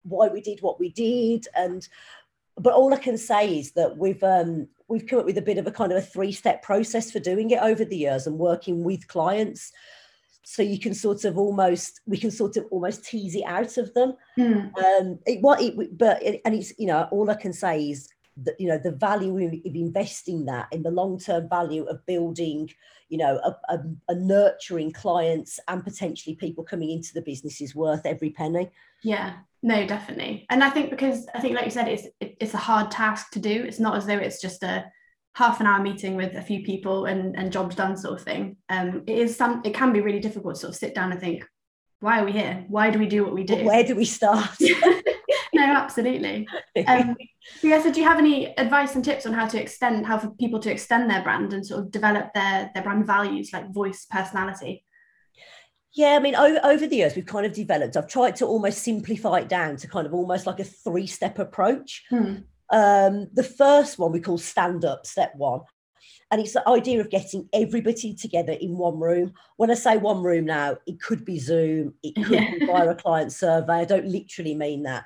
why 0.09 0.29
we 0.29 0.41
did 0.41 0.61
what 0.61 0.79
we 0.81 0.91
did 0.91 1.47
and 1.55 1.89
but 2.59 2.73
all 2.73 2.93
I 2.95 2.99
can 2.99 3.19
say 3.19 3.59
is 3.59 3.73
that 3.73 3.97
we've 3.97 4.23
um, 4.23 4.69
we've 4.89 5.07
come 5.07 5.19
up 5.19 5.27
with 5.27 5.39
a 5.39 5.43
bit 5.43 5.59
of 5.59 5.67
a 5.67 5.71
kind 5.71 5.93
of 5.93 5.99
a 5.99 6.03
three 6.03 6.33
step 6.33 6.63
process 6.63 7.11
for 7.11 7.19
doing 7.19 7.51
it 7.51 7.61
over 7.61 7.85
the 7.85 7.97
years 7.97 8.27
and 8.27 8.39
working 8.39 8.83
with 8.83 9.07
clients. 9.09 9.73
So 10.45 10.63
you 10.63 10.79
can 10.79 10.95
sort 10.95 11.25
of 11.25 11.37
almost 11.37 12.01
we 12.07 12.17
can 12.17 12.31
sort 12.31 12.57
of 12.57 12.67
almost 12.71 13.05
tease 13.05 13.35
it 13.35 13.45
out 13.47 13.77
of 13.77 13.93
them. 13.95 14.15
Mm. 14.39 14.73
Um, 14.79 15.19
it, 15.27 15.43
what 15.43 15.61
it, 15.61 15.99
but 15.99 16.23
it, 16.23 16.41
and 16.45 16.55
it's 16.55 16.73
you 16.79 16.87
know 16.87 17.09
all 17.11 17.31
I 17.31 17.35
can 17.35 17.53
say 17.53 17.91
is 17.91 18.09
that 18.39 18.61
you 18.61 18.69
know 18.69 18.79
the 18.79 18.93
value 18.93 19.37
of 19.47 19.75
investing 19.75 20.45
that 20.45 20.69
in 20.73 20.83
the 20.83 20.91
long 20.91 21.19
term 21.19 21.49
value 21.49 21.85
of 21.85 22.05
building 22.07 22.71
you 23.09 23.19
know 23.19 23.41
a, 23.45 23.75
a, 23.75 23.81
a 24.09 24.15
nurturing 24.15 24.93
clients 24.93 25.59
and 25.69 25.85
potentially 25.85 26.37
people 26.37 26.65
coming 26.65 26.91
into 26.91 27.15
the 27.15 27.23
business 27.23 27.61
is 27.61 27.75
worth 27.75 28.05
every 28.05 28.31
penny. 28.31 28.71
Yeah, 29.03 29.35
no, 29.63 29.87
definitely. 29.87 30.47
And 30.51 30.63
I 30.63 30.71
think 30.71 30.91
because 30.91 31.27
I 31.35 31.41
think, 31.41 31.55
like 31.55 31.65
you 31.65 31.71
said, 31.71 31.89
it's 31.89 32.07
it, 32.21 32.37
it's 32.41 32.55
a 32.55 32.59
hard 32.59 32.91
task 32.91 33.31
to 33.33 33.39
do. 33.39 33.65
It's 33.65 33.81
not 33.81 33.97
as 33.97 34.07
though 34.07 34.19
it's 34.19 34.41
just 34.41 34.63
a 34.63 34.85
half 35.35 35.61
an 35.61 35.67
hour 35.67 35.83
meeting 35.83 36.17
with 36.17 36.35
a 36.35 36.43
few 36.43 36.63
people 36.63 37.07
and 37.07 37.37
and 37.37 37.53
jobs 37.53 37.77
done 37.77 37.97
sort 37.97 38.19
of 38.19 38.25
thing. 38.25 38.57
Um, 38.69 39.03
it 39.07 39.19
is 39.19 39.37
some. 39.37 39.63
It 39.65 39.75
can 39.75 39.93
be 39.93 40.01
really 40.01 40.21
difficult 40.21 40.55
to 40.55 40.61
sort 40.61 40.73
of 40.73 40.79
sit 40.79 40.95
down 40.95 41.13
and 41.13 41.21
think, 41.21 41.45
why 42.01 42.21
are 42.21 42.25
we 42.25 42.33
here? 42.33 42.65
Why 42.69 42.91
do 42.91 42.99
we 42.99 43.07
do 43.07 43.25
what 43.25 43.35
we 43.35 43.45
do? 43.45 43.65
Where 43.65 43.85
do 43.85 43.97
we 43.97 44.05
start? 44.05 44.51
absolutely. 45.83 46.49
Um, 46.87 47.17
yeah, 47.63 47.83
so 47.83 47.91
do 47.91 48.01
you 48.01 48.07
have 48.07 48.19
any 48.19 48.57
advice 48.59 48.95
and 48.95 49.05
tips 49.05 49.25
on 49.25 49.33
how 49.33 49.47
to 49.47 49.61
extend, 49.61 50.05
how 50.05 50.19
for 50.19 50.29
people 50.31 50.61
to 50.61 50.71
extend 50.71 51.11
their 51.11 51.23
brand 51.23 51.53
and 51.53 51.67
sort 51.67 51.81
of 51.81 51.91
develop 51.91 52.35
their 52.35 52.71
their 52.75 52.83
brand 52.83 53.07
values 53.07 53.51
like 53.53 53.73
voice, 53.73 54.07
personality? 54.11 54.85
Yeah, 55.97 56.17
I 56.17 56.19
mean, 56.19 56.37
over, 56.37 56.61
over 56.63 56.87
the 56.87 56.97
years, 56.97 57.17
we've 57.17 57.25
kind 57.25 57.47
of 57.47 57.55
developed, 57.55 57.97
I've 57.97 58.07
tried 58.07 58.37
to 58.37 58.47
almost 58.47 58.83
simplify 58.83 59.39
it 59.39 59.49
down 59.49 59.77
to 59.77 59.89
kind 59.89 60.07
of 60.07 60.13
almost 60.13 60.47
like 60.47 60.61
a 60.61 60.65
three 60.65 61.07
step 61.07 61.39
approach. 61.39 62.05
Hmm. 62.11 62.35
Um, 62.71 63.29
the 63.33 63.43
first 63.43 63.99
one 63.99 64.13
we 64.13 64.21
call 64.21 64.37
stand 64.37 64.85
up, 64.85 65.07
step 65.07 65.33
one. 65.37 65.63
And 66.31 66.41
it's 66.41 66.53
the 66.53 66.69
idea 66.69 67.01
of 67.01 67.09
getting 67.09 67.49
everybody 67.53 68.13
together 68.13 68.53
in 68.53 68.77
one 68.77 68.99
room. 68.99 69.33
When 69.57 69.71
I 69.71 69.75
say 69.75 69.97
one 69.97 70.23
room 70.23 70.45
now, 70.45 70.77
it 70.87 71.01
could 71.01 71.25
be 71.25 71.39
Zoom, 71.39 71.95
it 72.03 72.15
could 72.15 72.31
yeah. 72.31 72.51
be 72.59 72.67
via 72.67 72.91
a 72.91 72.95
client 72.95 73.33
survey. 73.33 73.75
I 73.75 73.85
don't 73.85 74.07
literally 74.07 74.55
mean 74.55 74.83
that. 74.83 75.05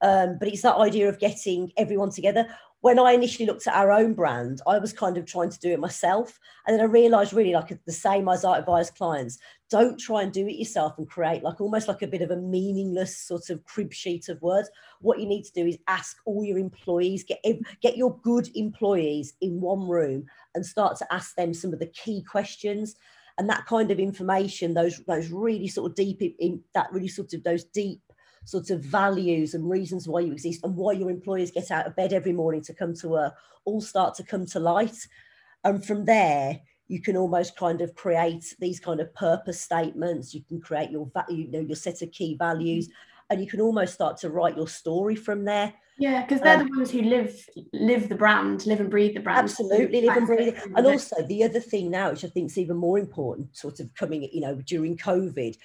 Um, 0.00 0.36
but 0.38 0.48
it's 0.48 0.62
that 0.62 0.76
idea 0.76 1.08
of 1.08 1.18
getting 1.18 1.72
everyone 1.76 2.10
together 2.10 2.46
when 2.80 2.98
I 2.98 3.12
initially 3.12 3.46
looked 3.46 3.66
at 3.66 3.74
our 3.74 3.90
own 3.90 4.14
brand, 4.14 4.60
I 4.66 4.78
was 4.78 4.92
kind 4.92 5.18
of 5.18 5.26
trying 5.26 5.50
to 5.50 5.58
do 5.58 5.72
it 5.72 5.80
myself. 5.80 6.38
And 6.66 6.74
then 6.74 6.80
I 6.80 6.88
realized 6.88 7.32
really 7.32 7.52
like 7.52 7.76
the 7.84 7.92
same 7.92 8.28
as 8.28 8.44
I 8.44 8.58
advise 8.58 8.90
clients, 8.90 9.38
don't 9.68 9.98
try 9.98 10.22
and 10.22 10.32
do 10.32 10.46
it 10.46 10.56
yourself 10.56 10.94
and 10.96 11.08
create 11.08 11.42
like 11.42 11.60
almost 11.60 11.88
like 11.88 12.02
a 12.02 12.06
bit 12.06 12.22
of 12.22 12.30
a 12.30 12.36
meaningless 12.36 13.16
sort 13.16 13.50
of 13.50 13.64
crib 13.64 13.92
sheet 13.92 14.28
of 14.28 14.40
words. 14.42 14.70
What 15.00 15.18
you 15.18 15.26
need 15.26 15.42
to 15.44 15.52
do 15.52 15.66
is 15.66 15.78
ask 15.88 16.18
all 16.24 16.44
your 16.44 16.58
employees, 16.58 17.24
get, 17.24 17.40
get 17.82 17.96
your 17.96 18.16
good 18.20 18.48
employees 18.54 19.34
in 19.40 19.60
one 19.60 19.88
room 19.88 20.26
and 20.54 20.64
start 20.64 20.96
to 20.98 21.12
ask 21.12 21.34
them 21.34 21.52
some 21.52 21.72
of 21.72 21.80
the 21.80 21.86
key 21.86 22.22
questions. 22.22 22.94
And 23.38 23.48
that 23.50 23.66
kind 23.66 23.90
of 23.90 24.00
information, 24.00 24.74
those 24.74 25.00
those 25.06 25.30
really 25.30 25.68
sort 25.68 25.88
of 25.88 25.96
deep 25.96 26.20
in 26.40 26.60
that 26.74 26.92
really 26.92 27.06
sort 27.06 27.34
of 27.34 27.44
those 27.44 27.62
deep 27.62 28.00
sort 28.44 28.70
of 28.70 28.80
values 28.80 29.54
and 29.54 29.70
reasons 29.70 30.08
why 30.08 30.20
you 30.20 30.32
exist 30.32 30.64
and 30.64 30.76
why 30.76 30.92
your 30.92 31.10
employers 31.10 31.50
get 31.50 31.70
out 31.70 31.86
of 31.86 31.96
bed 31.96 32.12
every 32.12 32.32
morning 32.32 32.62
to 32.62 32.74
come 32.74 32.94
to 32.94 33.08
work 33.08 33.34
all 33.68 33.80
start 33.80 34.14
to 34.16 34.24
come 34.24 34.46
to 34.46 34.58
light. 34.58 35.06
And 35.64 35.84
from 35.84 36.04
there, 36.04 36.60
you 36.88 37.00
can 37.00 37.16
almost 37.16 37.56
kind 37.56 37.80
of 37.80 37.94
create 37.94 38.54
these 38.58 38.80
kind 38.80 39.00
of 39.00 39.14
purpose 39.14 39.60
statements. 39.60 40.34
You 40.34 40.42
can 40.42 40.60
create 40.60 40.90
your 40.90 41.10
value, 41.12 41.44
you 41.44 41.50
know, 41.50 41.60
your 41.60 41.76
set 41.76 42.00
of 42.00 42.10
key 42.12 42.36
values, 42.38 42.88
and 43.28 43.40
you 43.40 43.46
can 43.46 43.60
almost 43.60 43.94
start 43.94 44.16
to 44.18 44.30
write 44.30 44.56
your 44.56 44.68
story 44.68 45.14
from 45.14 45.44
there. 45.44 45.74
Yeah, 45.98 46.22
because 46.22 46.40
they're 46.40 46.60
um, 46.60 46.68
the 46.68 46.76
ones 46.76 46.90
who 46.92 47.02
live 47.02 47.44
live 47.72 48.08
the 48.08 48.14
brand, 48.14 48.64
live 48.66 48.80
and 48.80 48.88
breathe 48.88 49.14
the 49.14 49.20
brand. 49.20 49.40
Absolutely, 49.40 50.02
live 50.02 50.16
and 50.16 50.26
breathe 50.26 50.48
it. 50.48 50.56
And 50.76 50.86
also 50.86 51.16
the 51.26 51.42
other 51.44 51.60
thing 51.60 51.90
now, 51.90 52.10
which 52.10 52.24
I 52.24 52.28
think 52.28 52.50
is 52.50 52.58
even 52.58 52.76
more 52.76 52.98
important, 52.98 53.56
sort 53.56 53.80
of 53.80 53.92
coming, 53.94 54.22
you 54.32 54.40
know, 54.40 54.54
during 54.64 54.96
COVID, 54.96 55.56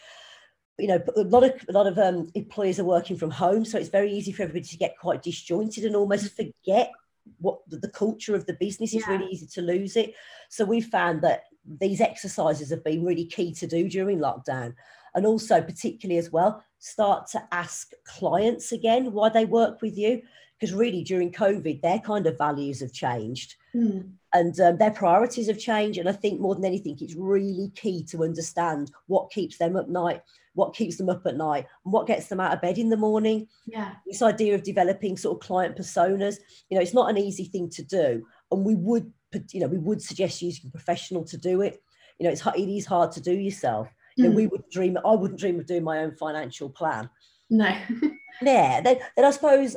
you 0.80 0.88
know 0.88 1.01
a 1.15 1.22
lot 1.22 1.44
of 1.44 1.51
a 1.70 1.72
lot 1.72 1.88
of 1.88 2.00
um, 2.00 2.32
employers 2.34 2.80
are 2.80 2.84
working 2.86 3.15
from 3.15 3.30
home 3.30 3.63
so 3.63 3.77
it's 3.77 3.89
very 3.89 4.12
easy 4.12 4.32
for 4.32 4.44
everybody 4.44 4.65
to 4.65 4.77
get 4.77 4.98
quite 4.98 5.22
disjointed 5.22 5.86
and 5.86 5.96
almost 5.96 6.36
forget 6.36 6.92
what 7.39 7.60
the 7.68 7.89
culture 7.89 8.36
of 8.36 8.46
the 8.46 8.53
business 8.53 8.94
is 8.94 9.08
really 9.08 9.27
easy 9.27 9.48
to 9.48 9.62
lose 9.62 9.96
it. 9.96 10.13
So 10.50 10.65
we 10.65 10.82
found 10.82 11.22
that 11.22 11.44
these 11.80 12.01
exercises 12.01 12.70
have 12.70 12.84
been 12.84 13.03
really 13.03 13.25
key 13.25 13.53
to 13.53 13.68
do 13.68 13.88
during 13.89 14.20
lockdown. 14.20 14.75
And 15.15 15.25
also 15.25 15.62
particularly 15.62 16.18
as 16.18 16.32
well 16.32 16.63
start 16.80 17.27
to 17.27 17.44
ask 17.51 17.92
clients 18.06 18.72
again 18.72 19.13
why 19.13 19.30
they 19.30 19.46
work 19.46 19.82
with 19.82 19.98
you 19.98 20.22
because 20.60 20.74
really 20.74 21.03
during 21.03 21.32
covid 21.32 21.82
their 21.82 22.00
kind 22.00 22.25
of 22.25 22.38
values 22.38 22.80
have 22.80 22.92
changed. 22.92 23.56
Mm. 23.75 24.13
And 24.34 24.60
um, 24.60 24.78
their 24.78 24.92
priorities 24.92 25.48
have 25.48 25.60
changed 25.60 26.00
and 26.00 26.10
i 26.10 26.12
think 26.12 26.40
more 26.40 26.56
than 26.56 26.66
anything 26.66 26.98
it's 27.00 27.16
really 27.16 27.72
key 27.75 28.04
to 28.04 28.24
understand 28.24 28.92
what 29.08 29.32
keeps 29.32 29.58
them 29.58 29.75
up 29.75 29.86
at 29.86 29.90
night 29.90 30.22
what 30.54 30.75
keeps 30.75 30.98
them 30.98 31.10
up 31.10 31.25
at 31.25 31.36
night 31.36 31.66
and 31.84 31.94
what 31.94 32.08
gets 32.08 32.28
them 32.28 32.40
out 32.40 32.54
of 32.54 32.62
bed 32.62 32.78
in 32.78 32.90
the 32.90 32.98
morning. 32.98 33.48
Yeah. 33.66 33.94
This 34.06 34.22
idea 34.22 34.56
of 34.56 34.63
developing 34.63 35.18
sort 35.18 35.38
of 35.38 35.46
client 35.46 35.75
personas, 35.75 36.38
you 36.70 36.75
know, 36.75 36.82
it's 36.82 36.94
not 36.94 37.10
an 37.10 37.18
easy 37.18 37.46
thing 37.46 37.70
to 37.72 37.84
do. 37.84 38.25
And 38.52 38.63
we 38.63 38.75
would, 38.75 39.12
you 39.52 39.60
know, 39.60 39.68
we 39.68 39.80
would 39.80 40.02
suggest 40.02 40.42
using 40.42 40.68
a 40.68 40.72
professional 40.72 41.24
to 41.25 41.38
do 41.38 41.62
it. 41.62 41.82
You 42.20 42.25
know, 42.25 42.32
it's 42.32 42.46
it 42.46 42.70
is 42.70 42.86
hard 42.86 43.12
to 43.13 43.22
do 43.22 43.34
yourself. 43.34 43.90
You 44.16 44.25
know, 44.25 44.32
mm. 44.32 44.36
we 44.36 44.48
would 44.48 44.70
dream, 44.70 44.98
I 45.04 45.16
wouldn't 45.16 45.40
dream 45.40 45.60
of 45.60 45.66
doing 45.66 45.84
my 45.84 46.00
own 46.00 46.16
financial 46.16 46.70
plan. 46.70 47.10
No. 47.50 47.75
yeah. 48.42 48.80
Then, 48.82 49.00
then 49.16 49.25
I 49.25 49.32
suppose 49.32 49.75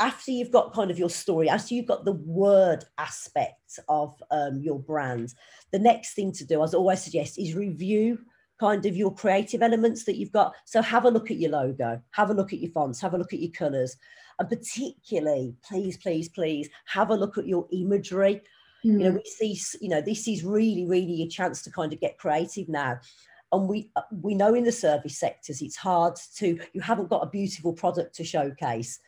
after 0.00 0.30
you've 0.30 0.50
got 0.50 0.72
kind 0.72 0.90
of 0.90 0.98
your 0.98 1.10
story, 1.10 1.48
after 1.48 1.74
you've 1.74 1.86
got 1.86 2.06
the 2.06 2.12
word 2.12 2.84
aspect 2.96 3.78
of 3.88 4.14
um, 4.30 4.60
your 4.60 4.78
brand, 4.78 5.34
the 5.72 5.78
next 5.78 6.14
thing 6.14 6.32
to 6.32 6.44
do, 6.44 6.62
as 6.64 6.74
I 6.74 6.78
always 6.78 7.02
suggest, 7.02 7.38
is 7.38 7.54
review 7.54 8.18
kind 8.58 8.84
of 8.86 8.96
your 8.96 9.14
creative 9.14 9.62
elements 9.62 10.04
that 10.04 10.16
you've 10.16 10.32
got. 10.32 10.54
So 10.64 10.80
have 10.80 11.04
a 11.04 11.10
look 11.10 11.30
at 11.30 11.38
your 11.38 11.50
logo, 11.50 12.00
have 12.12 12.30
a 12.30 12.34
look 12.34 12.52
at 12.52 12.60
your 12.60 12.70
fonts, 12.72 13.00
have 13.00 13.12
a 13.12 13.18
look 13.18 13.34
at 13.34 13.40
your 13.40 13.52
colours, 13.52 13.96
and 14.38 14.48
particularly, 14.48 15.54
please, 15.62 15.98
please, 15.98 16.30
please, 16.30 16.68
have 16.86 17.10
a 17.10 17.14
look 17.14 17.36
at 17.36 17.46
your 17.46 17.66
imagery. 17.70 18.40
Mm. 18.84 18.92
You 18.92 18.98
know, 18.98 19.10
hmm. 19.10 19.16
we 19.16 19.54
see, 19.54 19.60
you 19.82 19.90
know, 19.90 20.00
this 20.00 20.26
is 20.26 20.42
really, 20.42 20.86
really 20.86 21.22
a 21.22 21.28
chance 21.28 21.60
to 21.62 21.70
kind 21.70 21.92
of 21.92 22.00
get 22.00 22.16
creative 22.16 22.70
now. 22.70 22.98
And 23.52 23.68
we 23.68 23.90
uh, 23.96 24.02
we 24.10 24.34
know 24.34 24.54
in 24.54 24.64
the 24.64 24.72
service 24.72 25.18
sectors 25.18 25.60
it's 25.60 25.76
hard 25.76 26.16
to 26.36 26.58
you 26.72 26.80
haven't 26.80 27.10
got 27.10 27.24
a 27.24 27.28
beautiful 27.28 27.72
product 27.72 28.14
to 28.14 28.24
showcase 28.24 29.00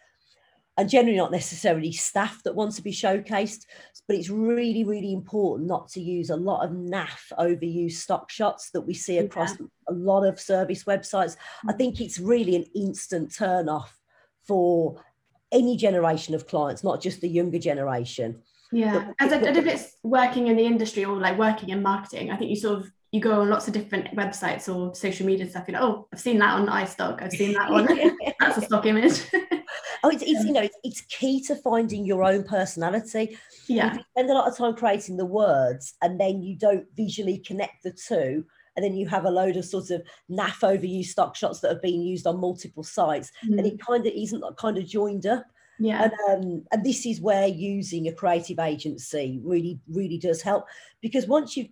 and 0.77 0.89
generally 0.89 1.19
not 1.19 1.31
necessarily 1.31 1.93
staff 1.93 2.43
that 2.43 2.55
want 2.55 2.75
to 2.75 2.83
be 2.83 2.93
showcased 2.93 3.67
but 4.09 4.17
it's 4.17 4.31
really 4.31 4.85
really 4.85 5.13
important 5.13 5.69
not 5.69 5.89
to 5.89 6.01
use 6.01 6.31
a 6.31 6.37
lot 6.37 6.65
of 6.65 6.73
naff 6.73 7.33
overused 7.39 7.93
stock 7.93 8.31
shots 8.31 8.71
that 8.71 8.81
we 8.81 8.95
see 8.95 9.19
across 9.19 9.59
yeah. 9.59 9.67
a 9.89 9.93
lot 9.93 10.25
of 10.25 10.41
service 10.41 10.85
websites. 10.85 11.37
I 11.69 11.73
mm. 11.73 11.79
think 11.79 12.01
it's 12.01 12.19
really 12.19 12.57
an 12.57 12.65
instant 12.75 13.35
turn 13.35 13.69
off 13.69 13.99
for 14.47 15.03
any 15.51 15.77
generation 15.77 16.35
of 16.35 16.47
clients 16.47 16.83
not 16.83 17.01
just 17.01 17.21
the 17.21 17.29
younger 17.29 17.59
generation. 17.59 18.43
Yeah 18.73 19.13
as 19.21 19.33
and 19.33 19.57
if 19.57 19.67
it's 19.67 19.97
working 20.03 20.49
in 20.49 20.57
the 20.57 20.65
industry 20.65 21.05
or 21.05 21.17
like 21.17 21.39
working 21.39 21.69
in 21.69 21.83
marketing. 21.83 22.31
I 22.31 22.37
think 22.37 22.51
you 22.51 22.57
sort 22.57 22.81
of 22.81 22.93
you 23.13 23.21
go 23.21 23.41
on 23.41 23.51
lots 23.51 23.69
of 23.69 23.75
different 23.75 24.07
websites 24.17 24.75
or 24.75 24.95
social 24.95 25.27
media 25.27 25.49
stuff 25.49 25.65
you're 25.69 25.79
like 25.79 25.87
oh 25.87 26.09
i've 26.15 26.19
seen 26.19 26.39
that 26.39 26.55
on 26.55 26.67
istock 26.67 27.23
i've 27.23 27.31
seen 27.31 27.53
that 27.53 27.71
one 27.71 27.87
that's 28.41 28.57
a 28.57 28.63
stock 28.63 28.87
image 28.87 29.21
oh, 30.03 30.11
it's, 30.11 30.23
it's 30.23 30.45
you 30.45 30.53
know 30.53 30.63
it's, 30.63 30.77
it's 30.85 31.01
key 31.03 31.43
to 31.45 31.57
finding 31.57 32.05
your 32.05 32.25
own 32.25 32.45
personality. 32.45 33.39
Yeah, 33.67 33.91
if 33.91 33.99
you 33.99 34.05
spend 34.13 34.31
a 34.31 34.35
lot 34.35 34.49
of 34.49 34.57
time 34.57 34.75
creating 34.75 35.17
the 35.17 35.27
words 35.27 35.95
and 36.03 36.21
then 36.21 36.43
you 36.43 36.57
don't 36.57 36.87
visually 36.97 37.39
connect 37.39 37.83
the 37.83 37.93
two, 37.93 38.45
and 38.77 38.85
then 38.85 38.95
you 38.95 39.09
have 39.09 39.25
a 39.25 39.31
load 39.31 39.57
of 39.57 39.65
sort 39.65 39.91
of 39.91 40.03
naff 40.31 40.61
overused 40.61 41.07
stock 41.07 41.37
shots 41.37 41.61
that 41.61 41.71
have 41.71 41.83
been 41.83 42.03
used 42.03 42.27
on 42.27 42.41
multiple 42.41 42.83
sites, 42.83 43.31
mm. 43.47 43.59
and 43.59 43.67
it 43.67 43.81
kind 43.81 44.07
of 44.07 44.13
isn't 44.15 44.45
kind 44.57 44.79
of 44.79 44.87
joined 44.87 45.27
up. 45.27 45.47
Yeah, 45.79 46.05
and 46.05 46.13
um, 46.31 46.65
and 46.73 46.85
this 46.85 47.07
is 47.07 47.21
where 47.21 47.47
using 47.47 48.09
a 48.09 48.13
creative 48.13 48.59
agency 48.59 49.41
really 49.43 49.81
really 49.89 50.19
does 50.19 50.43
help 50.43 50.67
because 51.01 51.27
once 51.27 51.57
you've 51.57 51.69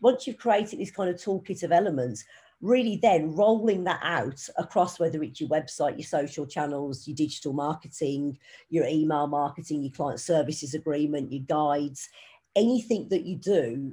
once 0.00 0.26
you've 0.26 0.38
created 0.38 0.78
this 0.78 0.90
kind 0.90 1.08
of 1.08 1.16
toolkit 1.16 1.62
of 1.62 1.72
elements, 1.72 2.24
really 2.62 2.98
then 3.02 3.34
rolling 3.34 3.84
that 3.84 4.00
out 4.02 4.40
across 4.56 4.98
whether 4.98 5.22
it's 5.22 5.40
your 5.40 5.50
website, 5.50 5.98
your 5.98 6.06
social 6.06 6.46
channels, 6.46 7.06
your 7.06 7.16
digital 7.16 7.52
marketing, 7.52 8.38
your 8.70 8.86
email 8.86 9.26
marketing, 9.26 9.82
your 9.82 9.92
client 9.92 10.20
services 10.20 10.72
agreement, 10.72 11.32
your 11.32 11.42
guides, 11.42 12.08
anything 12.54 13.08
that 13.10 13.24
you 13.24 13.36
do, 13.36 13.92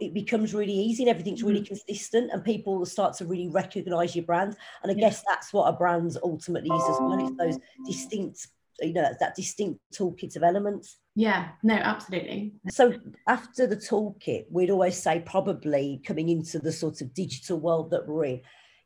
it 0.00 0.14
becomes 0.14 0.54
really 0.54 0.72
easy 0.72 1.04
and 1.04 1.10
everything's 1.10 1.42
really 1.42 1.60
mm-hmm. 1.60 1.74
consistent 1.74 2.32
and 2.32 2.42
people 2.42 2.76
will 2.78 2.86
start 2.86 3.14
to 3.14 3.24
really 3.24 3.48
recognize 3.48 4.16
your 4.16 4.24
brand. 4.24 4.56
And 4.82 4.90
I 4.90 4.94
yeah. 4.94 5.08
guess 5.08 5.22
that's 5.28 5.52
what 5.52 5.68
a 5.68 5.72
brand 5.72 6.16
ultimately 6.24 6.74
is 6.74 6.82
as 6.88 6.96
well. 6.98 7.28
It's 7.28 7.36
those 7.36 7.58
distinct 7.84 8.48
you 8.80 8.92
know 8.92 9.08
that 9.18 9.34
distinct 9.34 9.80
toolkit 9.94 10.36
of 10.36 10.42
elements. 10.42 10.98
Yeah 11.14 11.48
no 11.62 11.74
absolutely. 11.74 12.54
So 12.68 12.94
after 13.26 13.66
the 13.66 13.76
toolkit 13.76 14.46
we'd 14.50 14.70
always 14.70 14.96
say 14.96 15.22
probably 15.24 16.00
coming 16.06 16.28
into 16.28 16.58
the 16.58 16.72
sort 16.72 17.00
of 17.00 17.14
digital 17.14 17.58
world 17.58 17.90
that 17.90 18.06
we're 18.06 18.24
in 18.24 18.42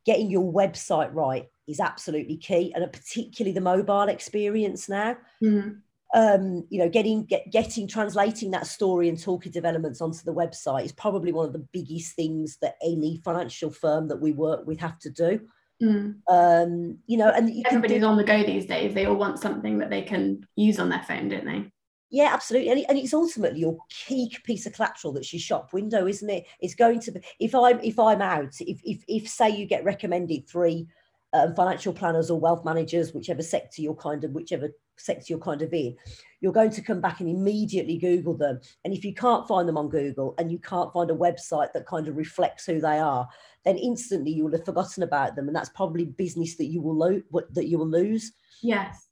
getting 0.07 0.31
your 0.31 0.51
website 0.53 1.13
right 1.13 1.47
is 1.67 1.81
absolutely 1.81 2.37
key 2.37 2.73
and 2.75 2.91
particularly 2.93 3.53
the 3.53 3.61
mobile 3.61 4.09
experience 4.09 4.89
now. 4.89 5.17
Mm-hmm. 5.43 5.71
um, 6.15 6.67
you 6.71 6.79
know 6.79 6.89
getting 6.89 7.25
get, 7.25 7.51
getting 7.53 7.87
translating 7.87 8.51
that 8.51 8.67
story 8.67 9.09
and 9.09 9.19
toolkit 9.19 9.53
developments 9.53 10.01
onto 10.01 10.25
the 10.25 10.35
website 10.35 10.85
is 10.85 10.93
probably 10.93 11.33
one 11.33 11.47
of 11.47 11.53
the 11.53 11.67
biggest 11.73 12.17
things 12.17 12.59
that 12.63 12.77
any 12.83 13.21
financial 13.25 13.71
firm 13.71 14.09
that 14.09 14.21
we 14.21 14.33
work 14.33 14.67
with 14.67 14.81
have 14.81 14.99
to 15.01 15.11
do 15.11 15.41
Mm. 15.83 16.17
Um, 16.29 16.99
you 17.07 17.17
know, 17.17 17.31
and 17.31 17.49
you 17.55 17.63
everybody's 17.67 18.01
do, 18.01 18.07
on 18.07 18.17
the 18.17 18.25
go 18.25 18.43
these 18.43 18.67
days. 18.67 18.95
They 18.95 19.07
all 19.07 19.17
want 19.17 19.39
something 19.39 19.79
that 19.79 19.91
they 19.91 20.03
can 20.03 20.47
use 20.57 20.79
on 20.79 20.91
their 20.91 21.03
phone, 21.03 21.29
don't 21.29 21.47
they? 21.47 21.71
Yeah, 22.11 22.31
absolutely. 22.33 22.71
And, 22.71 22.85
and 22.89 22.99
it's 22.99 23.15
ultimately 23.15 23.61
your 23.61 23.79
key 23.89 24.35
piece 24.45 24.67
of 24.67 24.73
collateral 24.73 25.13
that's 25.13 25.33
your 25.33 25.41
shop 25.41 25.73
window, 25.73 26.07
isn't 26.07 26.29
it? 26.29 26.45
It's 26.61 26.75
going 26.75 27.01
to 27.01 27.13
be 27.13 27.21
if 27.39 27.55
I'm 27.55 27.81
if 27.81 27.99
I'm 27.99 28.21
out, 28.21 28.55
if 28.61 28.81
if 28.85 29.05
if 29.07 29.29
say 29.29 29.51
you 29.51 29.65
get 29.65 29.85
recommended 29.85 30.49
three 30.49 30.89
um, 31.33 31.55
financial 31.55 31.93
planners 31.93 32.31
or 32.31 32.41
wealth 32.41 32.65
managers, 32.65 33.15
whichever 33.15 33.43
sector 33.43 33.81
you're 33.81 33.95
kind 33.95 34.25
of 34.25 34.33
whichever 34.33 34.71
sector 35.00 35.26
you're 35.28 35.38
kind 35.38 35.62
of 35.62 35.73
in, 35.73 35.97
you're 36.40 36.52
going 36.52 36.71
to 36.71 36.83
come 36.83 37.00
back 37.00 37.21
and 37.21 37.28
immediately 37.28 37.99
Google 37.99 38.37
them. 38.37 38.61
And 38.85 38.95
if 38.95 39.04
you 39.04 39.14
can't 39.14 39.47
find 39.47 39.69
them 39.69 39.76
on 39.76 39.88
Google 39.88 40.35
and 40.38 40.50
you 40.50 40.59
can't 40.59 40.92
find 40.92 41.11
a 41.11 41.14
website 41.14 41.73
that 41.73 41.87
kind 41.87 42.09
of 42.09 42.16
reflects 42.16 42.66
who 42.66 42.80
they 42.80 42.99
are, 42.99 43.28
then 43.64 43.76
instantly 43.76 44.33
you 44.33 44.45
will 44.45 44.52
have 44.52 44.64
forgotten 44.64 45.02
about 45.02 45.37
them, 45.37 45.47
and 45.47 45.57
that's 45.57 45.69
probably 45.71 46.04
business 46.04 46.57
that 46.57 46.66
you 46.66 46.80
will 46.80 46.97
lo- 46.97 47.42
that 47.52 47.66
you 47.66 47.78
will 47.78 47.88
lose. 47.88 48.33
Yes. 48.62 49.09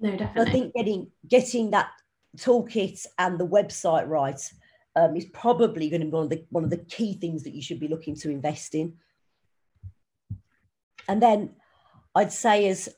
No, 0.00 0.16
definitely. 0.16 0.42
I 0.42 0.52
think 0.52 0.74
getting 0.74 1.10
getting 1.28 1.70
that 1.70 1.90
toolkit 2.36 3.06
and 3.18 3.38
the 3.38 3.46
website 3.46 4.08
right 4.08 4.40
um, 4.96 5.16
is 5.16 5.26
probably 5.26 5.88
going 5.90 6.00
to 6.00 6.06
be 6.06 6.12
one 6.12 6.24
of 6.24 6.30
the 6.30 6.44
one 6.50 6.64
of 6.64 6.70
the 6.70 6.78
key 6.78 7.14
things 7.14 7.44
that 7.44 7.54
you 7.54 7.62
should 7.62 7.80
be 7.80 7.88
looking 7.88 8.16
to 8.16 8.30
invest 8.30 8.74
in. 8.74 8.94
And 11.08 11.22
then 11.22 11.50
I'd 12.14 12.32
say 12.32 12.68
as 12.68 12.88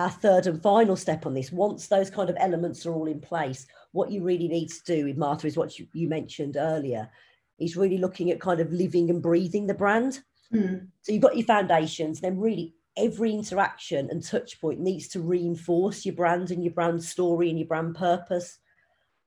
our 0.00 0.10
third 0.10 0.46
and 0.46 0.62
final 0.62 0.96
step 0.96 1.26
on 1.26 1.34
this, 1.34 1.52
once 1.52 1.86
those 1.86 2.08
kind 2.08 2.30
of 2.30 2.36
elements 2.40 2.86
are 2.86 2.92
all 2.94 3.06
in 3.06 3.20
place, 3.20 3.66
what 3.92 4.10
you 4.10 4.22
really 4.22 4.48
need 4.48 4.68
to 4.70 4.82
do 4.84 5.04
with 5.04 5.18
Martha 5.18 5.46
is 5.46 5.58
what 5.58 5.78
you, 5.78 5.86
you 5.92 6.08
mentioned 6.08 6.56
earlier, 6.56 7.10
is 7.58 7.76
really 7.76 7.98
looking 7.98 8.30
at 8.30 8.40
kind 8.40 8.60
of 8.60 8.72
living 8.72 9.10
and 9.10 9.20
breathing 9.20 9.66
the 9.66 9.74
brand. 9.74 10.20
Mm. 10.54 10.88
So 11.02 11.12
you've 11.12 11.22
got 11.22 11.36
your 11.36 11.46
foundations, 11.46 12.20
then 12.20 12.38
really 12.38 12.74
every 12.96 13.32
interaction 13.32 14.08
and 14.10 14.24
touch 14.24 14.58
point 14.60 14.80
needs 14.80 15.06
to 15.08 15.20
reinforce 15.20 16.06
your 16.06 16.14
brand 16.14 16.50
and 16.50 16.64
your 16.64 16.72
brand 16.72 17.02
story 17.04 17.50
and 17.50 17.58
your 17.58 17.68
brand 17.68 17.94
purpose. 17.94 18.58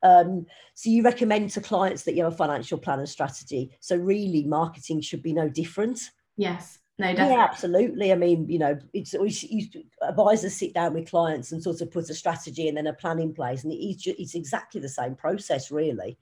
Um, 0.02 0.48
so 0.74 0.90
you 0.90 1.04
recommend 1.04 1.52
to 1.52 1.62
clients 1.62 2.04
that 2.04 2.16
you 2.16 2.24
have 2.24 2.34
a 2.34 2.36
financial 2.36 2.80
plan 2.80 3.00
and 3.00 3.08
strategy. 3.08 3.78
So 3.80 3.96
really, 3.96 4.44
marketing 4.44 5.02
should 5.02 5.22
be 5.22 5.34
no 5.34 5.48
different. 5.50 6.00
Yes. 6.36 6.80
No, 7.00 7.08
definitely. 7.08 7.34
Yeah, 7.34 7.44
absolutely. 7.44 8.12
I 8.12 8.16
mean, 8.16 8.48
you 8.48 8.60
know, 8.60 8.78
it's 8.94 9.16
always 9.16 9.42
you, 9.44 9.68
advisors 10.02 10.56
sit 10.56 10.74
down 10.74 10.94
with 10.94 11.10
clients 11.10 11.52
and 11.52 11.62
sort 11.62 11.82
of 11.82 11.92
put 11.92 12.10
a 12.10 12.14
strategy 12.14 12.68
and 12.68 12.78
then 12.78 12.88
a 12.88 12.94
plan 12.94 13.20
in 13.20 13.34
place, 13.34 13.64
and 13.64 13.74
it's, 13.74 14.06
it's 14.06 14.36
exactly 14.36 14.80
the 14.80 14.90
same 14.90 15.16
process, 15.16 15.72
really. 15.72 16.18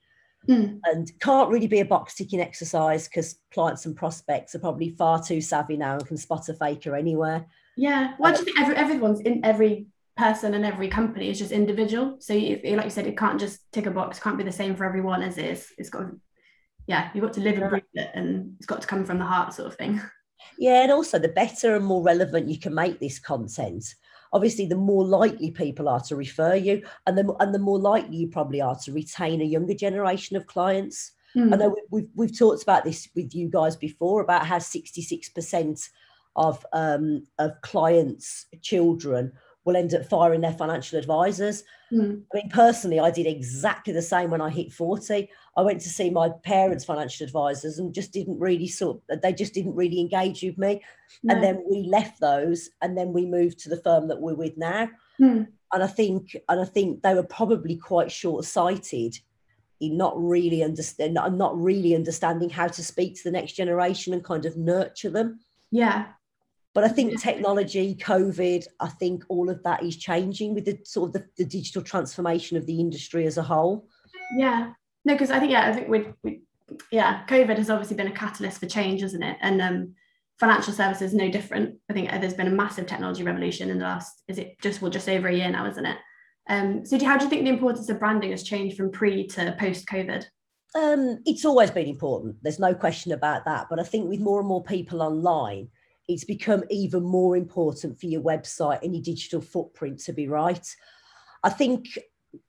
Mm. 0.48 0.80
And 0.84 1.12
can't 1.20 1.50
really 1.50 1.68
be 1.68 1.80
a 1.80 1.84
box 1.84 2.14
ticking 2.14 2.40
exercise 2.40 3.06
because 3.06 3.36
clients 3.52 3.86
and 3.86 3.94
prospects 3.94 4.54
are 4.54 4.60
probably 4.60 4.90
far 4.90 5.22
too 5.22 5.40
savvy 5.40 5.76
now 5.76 5.94
and 5.94 6.06
can 6.06 6.16
spot 6.16 6.48
a 6.48 6.54
faker 6.54 6.96
anywhere. 6.96 7.46
Yeah. 7.76 8.14
Why 8.18 8.32
do 8.32 8.38
you 8.38 8.44
think 8.46 8.58
every, 8.58 8.74
everyone's 8.74 9.20
in 9.20 9.44
every 9.44 9.86
person 10.16 10.54
and 10.54 10.64
every 10.64 10.88
company 10.88 11.28
is 11.28 11.38
just 11.38 11.52
individual? 11.52 12.16
So, 12.18 12.32
you, 12.32 12.60
like 12.76 12.86
you 12.86 12.90
said, 12.90 13.06
it 13.06 13.16
can't 13.16 13.38
just 13.38 13.60
tick 13.70 13.86
a 13.86 13.90
box, 13.92 14.18
can't 14.18 14.38
be 14.38 14.42
the 14.42 14.50
same 14.50 14.74
for 14.74 14.84
everyone 14.84 15.22
as 15.22 15.38
is. 15.38 15.68
It's 15.78 15.90
got 15.90 16.06
yeah, 16.86 17.10
you've 17.14 17.22
got 17.22 17.34
to 17.34 17.40
live 17.40 17.58
and 17.58 17.70
breathe 17.70 17.84
it 17.94 18.10
and 18.14 18.56
it's 18.58 18.66
got 18.66 18.80
to 18.80 18.88
come 18.88 19.04
from 19.04 19.18
the 19.18 19.24
heart, 19.24 19.54
sort 19.54 19.68
of 19.68 19.76
thing. 19.76 20.00
Yeah. 20.58 20.82
And 20.82 20.92
also, 20.92 21.18
the 21.18 21.28
better 21.28 21.76
and 21.76 21.84
more 21.84 22.02
relevant 22.02 22.48
you 22.48 22.58
can 22.58 22.74
make 22.74 23.00
this 23.00 23.18
content, 23.18 23.94
obviously 24.32 24.66
the 24.66 24.76
more 24.76 25.04
likely 25.04 25.50
people 25.50 25.88
are 25.88 26.00
to 26.00 26.16
refer 26.16 26.54
you 26.54 26.82
and 27.06 27.16
the, 27.16 27.34
and 27.40 27.54
the 27.54 27.58
more 27.58 27.78
likely 27.78 28.16
you 28.16 28.28
probably 28.28 28.60
are 28.60 28.76
to 28.76 28.92
retain 28.92 29.40
a 29.40 29.44
younger 29.44 29.74
generation 29.74 30.36
of 30.36 30.46
clients 30.46 31.12
mm. 31.36 31.52
i 31.52 31.56
know 31.56 31.76
we've, 31.90 32.08
we've 32.14 32.36
talked 32.36 32.62
about 32.62 32.84
this 32.84 33.08
with 33.14 33.34
you 33.34 33.48
guys 33.48 33.76
before 33.76 34.22
about 34.22 34.46
how 34.46 34.58
66% 34.58 35.88
of 36.34 36.64
um, 36.72 37.26
of 37.38 37.52
clients 37.60 38.46
children 38.62 39.32
will 39.64 39.76
end 39.76 39.94
up 39.94 40.04
firing 40.06 40.40
their 40.40 40.52
financial 40.52 40.98
advisors. 40.98 41.64
Mm. 41.92 42.22
I 42.32 42.36
mean, 42.36 42.50
personally, 42.50 42.98
I 42.98 43.10
did 43.10 43.26
exactly 43.26 43.92
the 43.92 44.02
same 44.02 44.30
when 44.30 44.40
I 44.40 44.50
hit 44.50 44.72
40. 44.72 45.28
I 45.56 45.62
went 45.62 45.80
to 45.82 45.88
see 45.88 46.10
my 46.10 46.30
parents' 46.42 46.84
financial 46.84 47.24
advisors 47.24 47.78
and 47.78 47.94
just 47.94 48.12
didn't 48.12 48.38
really 48.38 48.66
sort 48.66 49.00
they 49.22 49.32
just 49.32 49.54
didn't 49.54 49.74
really 49.74 50.00
engage 50.00 50.42
with 50.42 50.58
me. 50.58 50.82
No. 51.22 51.34
And 51.34 51.44
then 51.44 51.64
we 51.68 51.82
left 51.82 52.20
those 52.20 52.70
and 52.80 52.96
then 52.96 53.12
we 53.12 53.26
moved 53.26 53.58
to 53.60 53.68
the 53.68 53.80
firm 53.82 54.08
that 54.08 54.20
we're 54.20 54.34
with 54.34 54.56
now. 54.56 54.88
Mm. 55.20 55.48
And 55.72 55.82
I 55.82 55.86
think 55.86 56.36
and 56.48 56.60
I 56.60 56.64
think 56.64 57.02
they 57.02 57.14
were 57.14 57.22
probably 57.22 57.76
quite 57.76 58.10
short-sighted 58.10 59.18
in 59.80 59.96
not 59.96 60.14
really 60.16 60.62
understand 60.62 61.14
not 61.14 61.60
really 61.60 61.94
understanding 61.94 62.50
how 62.50 62.68
to 62.68 62.82
speak 62.82 63.16
to 63.16 63.24
the 63.24 63.30
next 63.30 63.52
generation 63.52 64.12
and 64.12 64.24
kind 64.24 64.46
of 64.46 64.56
nurture 64.56 65.10
them. 65.10 65.40
Yeah. 65.70 66.06
But 66.74 66.84
I 66.84 66.88
think 66.88 67.20
technology, 67.20 67.94
COVID, 67.96 68.64
I 68.80 68.88
think 68.88 69.24
all 69.28 69.50
of 69.50 69.62
that 69.62 69.82
is 69.82 69.96
changing 69.96 70.54
with 70.54 70.64
the 70.64 70.78
sort 70.84 71.08
of 71.08 71.12
the, 71.12 71.26
the 71.36 71.44
digital 71.44 71.82
transformation 71.82 72.56
of 72.56 72.66
the 72.66 72.80
industry 72.80 73.26
as 73.26 73.36
a 73.36 73.42
whole. 73.42 73.88
Yeah. 74.36 74.72
No, 75.04 75.14
because 75.14 75.30
I 75.30 75.38
think, 75.38 75.52
yeah, 75.52 75.68
I 75.68 75.72
think 75.72 75.88
we, 75.88 76.06
we, 76.22 76.42
yeah, 76.90 77.24
COVID 77.26 77.58
has 77.58 77.68
obviously 77.68 77.96
been 77.96 78.06
a 78.06 78.12
catalyst 78.12 78.60
for 78.60 78.66
change, 78.66 79.02
isn't 79.02 79.22
it? 79.22 79.36
And 79.42 79.60
um, 79.60 79.94
financial 80.40 80.72
services 80.72 81.12
no 81.12 81.30
different. 81.30 81.76
I 81.90 81.92
think 81.92 82.10
there's 82.10 82.34
been 82.34 82.46
a 82.46 82.50
massive 82.50 82.86
technology 82.86 83.22
revolution 83.22 83.68
in 83.68 83.78
the 83.78 83.84
last, 83.84 84.22
is 84.28 84.38
it 84.38 84.56
just, 84.62 84.80
well, 84.80 84.90
just 84.90 85.08
over 85.08 85.28
a 85.28 85.34
year 85.34 85.50
now, 85.50 85.66
isn't 85.66 85.86
it? 85.86 85.98
Um, 86.48 86.86
so 86.86 86.96
do, 86.98 87.04
how 87.04 87.18
do 87.18 87.24
you 87.24 87.30
think 87.30 87.44
the 87.44 87.50
importance 87.50 87.88
of 87.88 87.98
branding 87.98 88.30
has 88.30 88.42
changed 88.42 88.76
from 88.76 88.90
pre 88.90 89.26
to 89.28 89.54
post 89.58 89.86
COVID? 89.86 90.24
Um, 90.74 91.18
it's 91.26 91.44
always 91.44 91.70
been 91.70 91.86
important. 91.86 92.36
There's 92.42 92.58
no 92.58 92.74
question 92.74 93.12
about 93.12 93.44
that. 93.44 93.66
But 93.68 93.78
I 93.78 93.84
think 93.84 94.08
with 94.08 94.20
more 94.20 94.40
and 94.40 94.48
more 94.48 94.64
people 94.64 95.02
online, 95.02 95.68
it's 96.08 96.24
become 96.24 96.64
even 96.70 97.02
more 97.02 97.36
important 97.36 98.00
for 98.00 98.06
your 98.06 98.22
website 98.22 98.82
and 98.82 98.94
your 98.94 99.02
digital 99.02 99.40
footprint 99.40 100.00
to 100.00 100.12
be 100.12 100.28
right. 100.28 100.66
I 101.42 101.50
think 101.50 101.98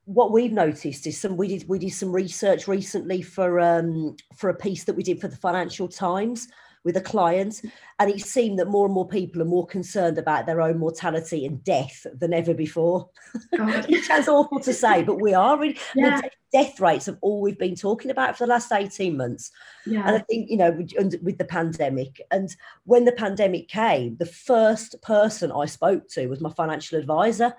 what 0.06 0.32
we've 0.32 0.52
noticed 0.52 1.08
is 1.08 1.20
some 1.20 1.38
we 1.38 1.48
did 1.48 1.68
we 1.68 1.80
did 1.80 1.92
some 1.92 2.12
research 2.12 2.68
recently 2.68 3.22
for 3.22 3.60
um, 3.60 4.16
for 4.36 4.50
a 4.50 4.56
piece 4.56 4.84
that 4.86 4.96
we 4.96 5.04
did 5.04 5.20
for 5.20 5.28
the 5.28 5.38
Financial 5.38 5.88
Times 5.88 6.48
with 6.84 6.98
a 6.98 7.02
client, 7.02 7.62
and 8.00 8.12
it 8.12 8.20
seemed 8.20 8.60
that 8.60 8.68
more 8.68 8.86
and 8.86 8.94
more 8.94 9.08
people 9.08 9.42
are 9.42 9.46
more 9.46 9.66
concerned 9.66 10.18
about 10.18 10.46
their 10.46 10.62
own 10.62 10.78
mortality 10.78 11.46
and 11.46 11.64
death 11.64 12.06
than 12.20 12.34
ever 12.34 12.54
before. 12.54 13.10
it 13.54 14.04
sounds 14.04 14.28
awful 14.30 14.60
to 14.60 14.74
say, 14.74 15.04
but 15.04 15.22
we 15.22 15.34
are 15.34 15.58
really. 15.58 15.78
Yeah. 15.96 16.22
Death 16.54 16.80
rates 16.80 17.08
of 17.08 17.18
all 17.22 17.42
we've 17.42 17.58
been 17.58 17.76
talking 17.76 18.12
about 18.12 18.38
for 18.38 18.46
the 18.46 18.52
last 18.52 18.72
18 18.72 19.18
months. 19.18 19.52
Yeah. 19.86 20.08
And 20.08 20.16
I 20.16 20.20
think, 20.20 20.50
you 20.50 20.56
know, 20.56 20.72
with, 20.72 21.22
with 21.22 21.38
the 21.38 21.46
pandemic, 21.46 22.22
and 22.32 22.56
when 22.86 23.06
the 23.06 23.12
pandemic 23.12 23.68
came, 23.68 24.16
the 24.18 24.26
first 24.26 25.02
person 25.02 25.52
I 25.52 25.66
spoke 25.66 26.08
to 26.10 26.28
was 26.28 26.40
my 26.40 26.52
financial 26.52 26.98
advisor. 26.98 27.54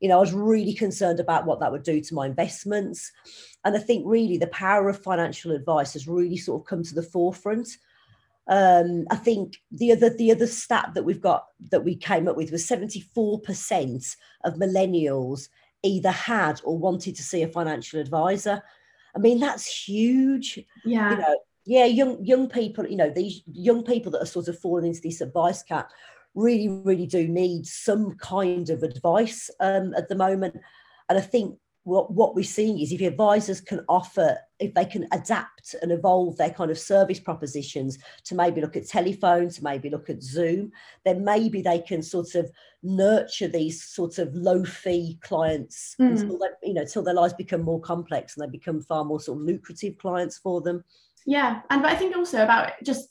You 0.00 0.08
know, 0.08 0.16
I 0.16 0.20
was 0.20 0.32
really 0.32 0.74
concerned 0.74 1.20
about 1.20 1.46
what 1.46 1.60
that 1.60 1.70
would 1.70 1.84
do 1.84 2.00
to 2.00 2.14
my 2.14 2.26
investments. 2.26 3.12
And 3.64 3.76
I 3.76 3.78
think 3.78 4.04
really 4.06 4.38
the 4.38 4.48
power 4.48 4.88
of 4.88 5.00
financial 5.00 5.52
advice 5.52 5.92
has 5.92 6.08
really 6.08 6.38
sort 6.38 6.60
of 6.60 6.66
come 6.66 6.82
to 6.82 6.94
the 6.94 7.04
forefront 7.04 7.68
um, 8.48 9.06
I 9.10 9.16
think 9.16 9.58
the 9.70 9.92
other 9.92 10.10
the 10.10 10.32
other 10.32 10.46
stat 10.46 10.90
that 10.94 11.04
we've 11.04 11.20
got 11.20 11.46
that 11.70 11.84
we 11.84 11.94
came 11.94 12.26
up 12.26 12.36
with 12.36 12.50
was 12.50 12.66
74% 12.66 14.16
of 14.44 14.54
millennials 14.54 15.48
either 15.82 16.10
had 16.10 16.60
or 16.64 16.78
wanted 16.78 17.16
to 17.16 17.22
see 17.22 17.42
a 17.42 17.48
financial 17.48 18.00
advisor. 18.00 18.62
I 19.14 19.18
mean, 19.18 19.40
that's 19.40 19.66
huge. 19.66 20.58
Yeah. 20.84 21.10
You 21.10 21.16
know, 21.16 21.38
yeah, 21.64 21.84
young 21.84 22.24
young 22.24 22.48
people, 22.48 22.86
you 22.86 22.96
know, 22.96 23.10
these 23.10 23.42
young 23.46 23.84
people 23.84 24.10
that 24.12 24.22
are 24.22 24.26
sort 24.26 24.48
of 24.48 24.58
falling 24.58 24.86
into 24.86 25.00
this 25.00 25.20
advice 25.20 25.62
gap 25.62 25.90
really, 26.34 26.68
really 26.68 27.06
do 27.06 27.28
need 27.28 27.66
some 27.66 28.16
kind 28.16 28.70
of 28.70 28.82
advice 28.82 29.50
um, 29.60 29.94
at 29.94 30.08
the 30.08 30.16
moment. 30.16 30.56
And 31.08 31.18
I 31.18 31.20
think 31.20 31.56
what, 31.84 32.12
what 32.12 32.34
we're 32.34 32.44
seeing 32.44 32.78
is 32.78 32.92
if 32.92 33.00
advisors 33.00 33.60
can 33.60 33.84
offer, 33.88 34.36
if 34.60 34.72
they 34.74 34.84
can 34.84 35.06
adapt 35.12 35.74
and 35.82 35.90
evolve 35.90 36.36
their 36.36 36.50
kind 36.50 36.70
of 36.70 36.78
service 36.78 37.18
propositions 37.18 37.98
to 38.24 38.34
maybe 38.34 38.60
look 38.60 38.76
at 38.76 38.86
telephone, 38.86 39.48
to 39.48 39.64
maybe 39.64 39.90
look 39.90 40.08
at 40.08 40.22
Zoom, 40.22 40.70
then 41.04 41.24
maybe 41.24 41.60
they 41.60 41.80
can 41.80 42.00
sort 42.00 42.34
of 42.36 42.50
nurture 42.82 43.48
these 43.48 43.82
sort 43.82 44.18
of 44.18 44.32
low 44.34 44.64
fee 44.64 45.18
clients 45.22 45.96
mm. 46.00 46.10
until 46.10 46.38
they, 46.38 46.68
you 46.68 46.74
know, 46.74 46.84
till 46.84 47.02
their 47.02 47.14
lives 47.14 47.34
become 47.34 47.62
more 47.62 47.80
complex 47.80 48.36
and 48.36 48.46
they 48.46 48.50
become 48.50 48.80
far 48.80 49.04
more 49.04 49.20
sort 49.20 49.38
of 49.38 49.44
lucrative 49.44 49.98
clients 49.98 50.38
for 50.38 50.60
them. 50.60 50.84
Yeah. 51.26 51.62
And 51.70 51.82
but 51.82 51.90
I 51.90 51.96
think 51.96 52.16
also 52.16 52.44
about 52.44 52.72
just 52.84 53.08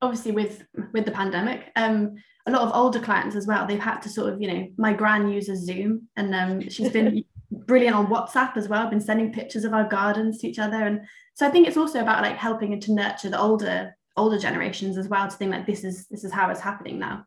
obviously 0.00 0.30
with 0.32 0.64
with 0.92 1.04
the 1.04 1.12
pandemic, 1.12 1.72
um, 1.74 2.14
a 2.46 2.50
lot 2.50 2.62
of 2.62 2.74
older 2.74 3.00
clients 3.00 3.36
as 3.36 3.46
well, 3.46 3.66
they've 3.66 3.78
had 3.78 4.00
to 4.00 4.08
sort 4.08 4.32
of, 4.32 4.42
you 4.42 4.52
know, 4.52 4.68
my 4.76 4.92
gran 4.92 5.28
uses 5.28 5.64
Zoom 5.64 6.08
and 6.16 6.34
um, 6.34 6.68
she's 6.68 6.90
been 6.90 7.24
brilliant 7.66 7.96
on 7.96 8.06
WhatsApp 8.06 8.56
as 8.56 8.68
well. 8.68 8.82
I've 8.82 8.90
been 8.90 9.00
sending 9.00 9.32
pictures 9.32 9.64
of 9.64 9.72
our 9.72 9.88
gardens 9.88 10.38
to 10.38 10.48
each 10.48 10.58
other, 10.58 10.86
and 10.86 11.02
so 11.34 11.46
I 11.46 11.50
think 11.50 11.66
it's 11.66 11.76
also 11.76 12.00
about 12.00 12.22
like 12.22 12.36
helping 12.36 12.78
to 12.78 12.92
nurture 12.92 13.30
the 13.30 13.40
older 13.40 13.94
older 14.16 14.38
generations 14.38 14.98
as 14.98 15.08
well 15.08 15.28
to 15.28 15.36
think 15.36 15.52
that 15.52 15.66
this 15.66 15.84
is 15.84 16.06
this 16.08 16.24
is 16.24 16.32
how 16.32 16.50
it's 16.50 16.60
happening 16.60 16.98
now. 16.98 17.24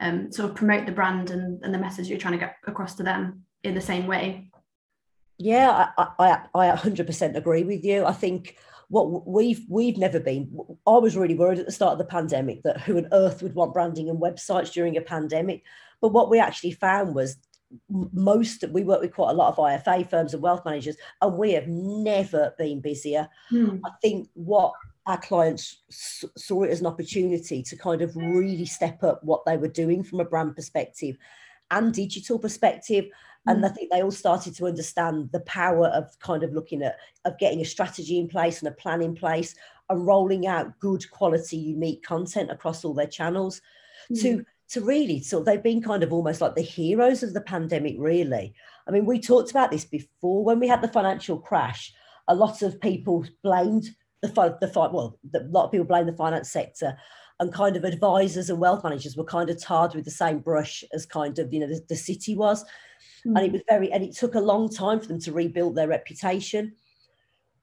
Um, 0.00 0.30
sort 0.30 0.50
of 0.50 0.56
promote 0.56 0.86
the 0.86 0.92
brand 0.92 1.30
and, 1.30 1.62
and 1.64 1.74
the 1.74 1.78
message 1.78 2.06
you're 2.06 2.18
trying 2.18 2.38
to 2.38 2.38
get 2.38 2.54
across 2.66 2.94
to 2.96 3.02
them 3.02 3.42
in 3.64 3.74
the 3.74 3.80
same 3.80 4.06
way. 4.06 4.50
Yeah, 5.38 5.90
I, 5.96 6.08
I, 6.18 6.68
I 6.70 6.76
100% 6.76 7.36
agree 7.36 7.64
with 7.64 7.84
you. 7.84 8.04
I 8.04 8.12
think 8.12 8.56
what 8.88 9.26
we've 9.26 9.64
we've 9.68 9.98
never 9.98 10.18
been. 10.18 10.56
I 10.86 10.98
was 10.98 11.16
really 11.16 11.34
worried 11.34 11.58
at 11.58 11.66
the 11.66 11.72
start 11.72 11.92
of 11.92 11.98
the 11.98 12.04
pandemic 12.04 12.62
that 12.62 12.80
who 12.80 12.96
on 12.96 13.08
earth 13.12 13.42
would 13.42 13.54
want 13.54 13.74
branding 13.74 14.08
and 14.08 14.20
websites 14.20 14.72
during 14.72 14.96
a 14.96 15.00
pandemic. 15.00 15.62
But 16.00 16.12
what 16.12 16.30
we 16.30 16.38
actually 16.38 16.72
found 16.72 17.14
was 17.14 17.36
most 17.90 18.64
we 18.70 18.84
work 18.84 19.00
with 19.00 19.14
quite 19.14 19.30
a 19.30 19.34
lot 19.34 19.48
of 19.48 19.56
IFA 19.56 20.08
firms 20.08 20.34
and 20.34 20.42
wealth 20.42 20.64
managers, 20.64 20.96
and 21.20 21.36
we 21.36 21.52
have 21.52 21.68
never 21.68 22.54
been 22.58 22.80
busier. 22.80 23.28
Hmm. 23.50 23.78
I 23.84 23.90
think 24.00 24.28
what 24.34 24.72
our 25.06 25.18
clients 25.18 25.82
saw 25.88 26.64
it 26.64 26.70
as 26.70 26.80
an 26.80 26.86
opportunity 26.86 27.62
to 27.62 27.76
kind 27.76 28.02
of 28.02 28.14
really 28.16 28.66
step 28.66 29.02
up 29.02 29.22
what 29.24 29.44
they 29.46 29.56
were 29.56 29.68
doing 29.68 30.02
from 30.02 30.20
a 30.20 30.24
brand 30.24 30.54
perspective 30.54 31.16
and 31.70 31.92
digital 31.92 32.38
perspective. 32.38 33.06
And 33.46 33.64
I 33.64 33.68
hmm. 33.68 33.74
think 33.74 33.90
they 33.90 34.02
all 34.02 34.10
started 34.10 34.54
to 34.56 34.66
understand 34.66 35.30
the 35.32 35.40
power 35.40 35.88
of 35.88 36.18
kind 36.20 36.42
of 36.42 36.52
looking 36.52 36.82
at 36.82 36.96
of 37.24 37.38
getting 37.38 37.60
a 37.60 37.64
strategy 37.64 38.18
in 38.18 38.28
place 38.28 38.60
and 38.60 38.68
a 38.68 38.72
plan 38.72 39.02
in 39.02 39.14
place 39.14 39.54
and 39.90 40.06
rolling 40.06 40.46
out 40.46 40.78
good 40.80 41.10
quality, 41.10 41.56
unique 41.56 42.02
content 42.02 42.50
across 42.50 42.84
all 42.84 42.94
their 42.94 43.06
channels. 43.06 43.60
Mm. 44.10 44.22
To 44.22 44.44
to 44.70 44.80
really 44.82 45.20
so 45.20 45.42
they've 45.42 45.62
been 45.62 45.82
kind 45.82 46.02
of 46.02 46.12
almost 46.12 46.40
like 46.40 46.54
the 46.54 46.62
heroes 46.62 47.22
of 47.22 47.32
the 47.32 47.40
pandemic, 47.40 47.96
really. 47.98 48.54
I 48.86 48.90
mean, 48.90 49.06
we 49.06 49.20
talked 49.20 49.50
about 49.50 49.70
this 49.70 49.84
before 49.84 50.44
when 50.44 50.60
we 50.60 50.68
had 50.68 50.82
the 50.82 50.88
financial 50.88 51.38
crash. 51.38 51.92
A 52.28 52.34
lot 52.34 52.62
of 52.62 52.80
people 52.80 53.24
blamed 53.42 53.90
the 54.22 54.28
the 54.28 54.70
well, 54.74 55.18
the, 55.30 55.40
a 55.40 55.50
lot 55.50 55.66
of 55.66 55.70
people 55.70 55.86
blamed 55.86 56.08
the 56.08 56.16
finance 56.16 56.50
sector, 56.50 56.96
and 57.40 57.52
kind 57.52 57.76
of 57.76 57.84
advisors 57.84 58.50
and 58.50 58.58
wealth 58.58 58.84
managers 58.84 59.16
were 59.16 59.24
kind 59.24 59.48
of 59.48 59.62
tarred 59.62 59.94
with 59.94 60.04
the 60.04 60.10
same 60.10 60.40
brush 60.40 60.84
as 60.92 61.06
kind 61.06 61.38
of 61.38 61.52
you 61.52 61.60
know 61.60 61.68
the, 61.68 61.80
the 61.88 61.96
city 61.96 62.34
was, 62.34 62.64
mm. 63.26 63.36
and 63.36 63.38
it 63.38 63.52
was 63.52 63.62
very 63.68 63.90
and 63.90 64.04
it 64.04 64.14
took 64.14 64.34
a 64.34 64.40
long 64.40 64.68
time 64.68 65.00
for 65.00 65.06
them 65.06 65.20
to 65.20 65.32
rebuild 65.32 65.74
their 65.74 65.88
reputation. 65.88 66.74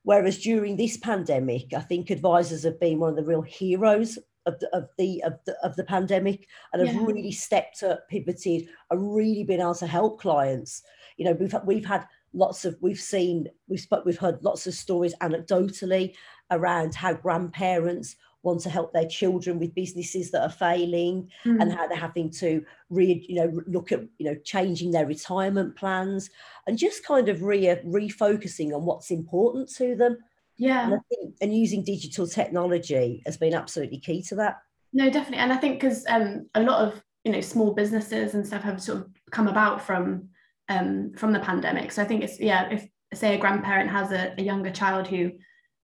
Whereas 0.03 0.37
during 0.37 0.77
this 0.77 0.97
pandemic, 0.97 1.73
I 1.73 1.81
think 1.81 2.09
advisors 2.09 2.63
have 2.63 2.79
been 2.79 2.99
one 2.99 3.09
of 3.09 3.15
the 3.15 3.23
real 3.23 3.41
heroes 3.41 4.19
of 4.45 4.59
the 4.59 4.75
of 4.75 4.89
the 4.97 5.23
of 5.23 5.33
the, 5.45 5.55
of 5.63 5.75
the 5.75 5.83
pandemic 5.83 6.47
and 6.73 6.85
have 6.85 6.95
yeah. 6.95 7.05
really 7.05 7.31
stepped 7.31 7.83
up, 7.83 8.07
pivoted, 8.09 8.67
and 8.91 9.15
really 9.15 9.43
been 9.43 9.61
able 9.61 9.75
to 9.75 9.87
help 9.87 10.19
clients. 10.19 10.83
You 11.17 11.25
know, 11.25 11.33
we've 11.33 11.55
we've 11.65 11.85
had 11.85 12.05
lots 12.33 12.65
of 12.65 12.77
we've 12.81 12.99
seen 12.99 13.47
we've 13.67 13.79
spoke 13.79 14.05
we've 14.05 14.17
heard 14.17 14.43
lots 14.43 14.67
of 14.67 14.73
stories 14.73 15.15
anecdotally 15.21 16.13
around 16.51 16.93
how 16.93 17.13
grandparents 17.13 18.15
want 18.43 18.61
to 18.61 18.69
help 18.69 18.93
their 18.93 19.07
children 19.07 19.57
with 19.57 19.73
businesses 19.73 20.29
that 20.29 20.43
are 20.43 20.49
failing 20.49 21.27
mm. 21.43 21.59
and 21.59 21.73
how 21.73 21.87
they're 21.87 21.97
having 21.97 22.29
to 22.29 22.63
re 22.89 23.25
you 23.27 23.35
know 23.35 23.61
look 23.65 23.91
at 23.91 24.01
you 24.19 24.25
know 24.25 24.35
changing 24.43 24.91
their 24.91 25.07
retirement 25.07 25.75
plans 25.75 26.29
and 26.67 26.77
just 26.77 27.05
kind 27.05 27.27
of 27.27 27.41
re 27.41 27.65
refocusing 27.87 28.73
on 28.75 28.85
what's 28.85 29.09
important 29.09 29.67
to 29.69 29.95
them 29.95 30.17
yeah. 30.57 30.91
And, 30.91 31.01
think, 31.09 31.35
and 31.41 31.55
using 31.55 31.83
digital 31.83 32.27
technology 32.27 33.21
has 33.25 33.37
been 33.37 33.53
absolutely 33.53 33.99
key 33.99 34.21
to 34.23 34.35
that. 34.35 34.57
No, 34.93 35.09
definitely. 35.09 35.39
And 35.39 35.51
I 35.51 35.57
think 35.57 35.79
because 35.79 36.05
um, 36.07 36.49
a 36.55 36.63
lot 36.63 36.87
of 36.87 37.01
you 37.23 37.31
know 37.31 37.41
small 37.41 37.73
businesses 37.73 38.33
and 38.33 38.45
stuff 38.45 38.61
have 38.61 38.81
sort 38.81 38.99
of 38.99 39.07
come 39.31 39.47
about 39.47 39.81
from 39.81 40.29
um, 40.69 41.11
from 41.17 41.33
the 41.33 41.39
pandemic. 41.39 41.91
So 41.91 42.01
I 42.01 42.05
think 42.05 42.23
it's 42.23 42.39
yeah, 42.39 42.69
if 42.69 42.87
say 43.13 43.35
a 43.35 43.39
grandparent 43.39 43.91
has 43.91 44.11
a, 44.11 44.33
a 44.37 44.41
younger 44.41 44.71
child 44.71 45.07
who 45.07 45.31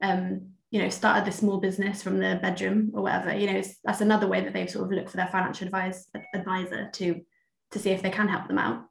um, 0.02 0.50
you 0.70 0.80
know 0.80 0.88
started 0.88 1.24
the 1.24 1.36
small 1.36 1.58
business 1.58 2.02
from 2.02 2.18
the 2.18 2.38
bedroom 2.40 2.92
or 2.94 3.02
whatever, 3.02 3.34
you 3.34 3.52
know, 3.52 3.62
that's 3.84 4.00
another 4.00 4.28
way 4.28 4.42
that 4.42 4.52
they've 4.52 4.70
sort 4.70 4.84
of 4.84 4.92
looked 4.92 5.10
for 5.10 5.16
their 5.16 5.28
financial 5.28 5.66
advice 5.66 6.06
advisor 6.34 6.88
to 6.92 7.20
to 7.72 7.78
see 7.78 7.90
if 7.90 8.02
they 8.02 8.10
can 8.10 8.28
help 8.28 8.46
them 8.46 8.58
out. 8.58 8.84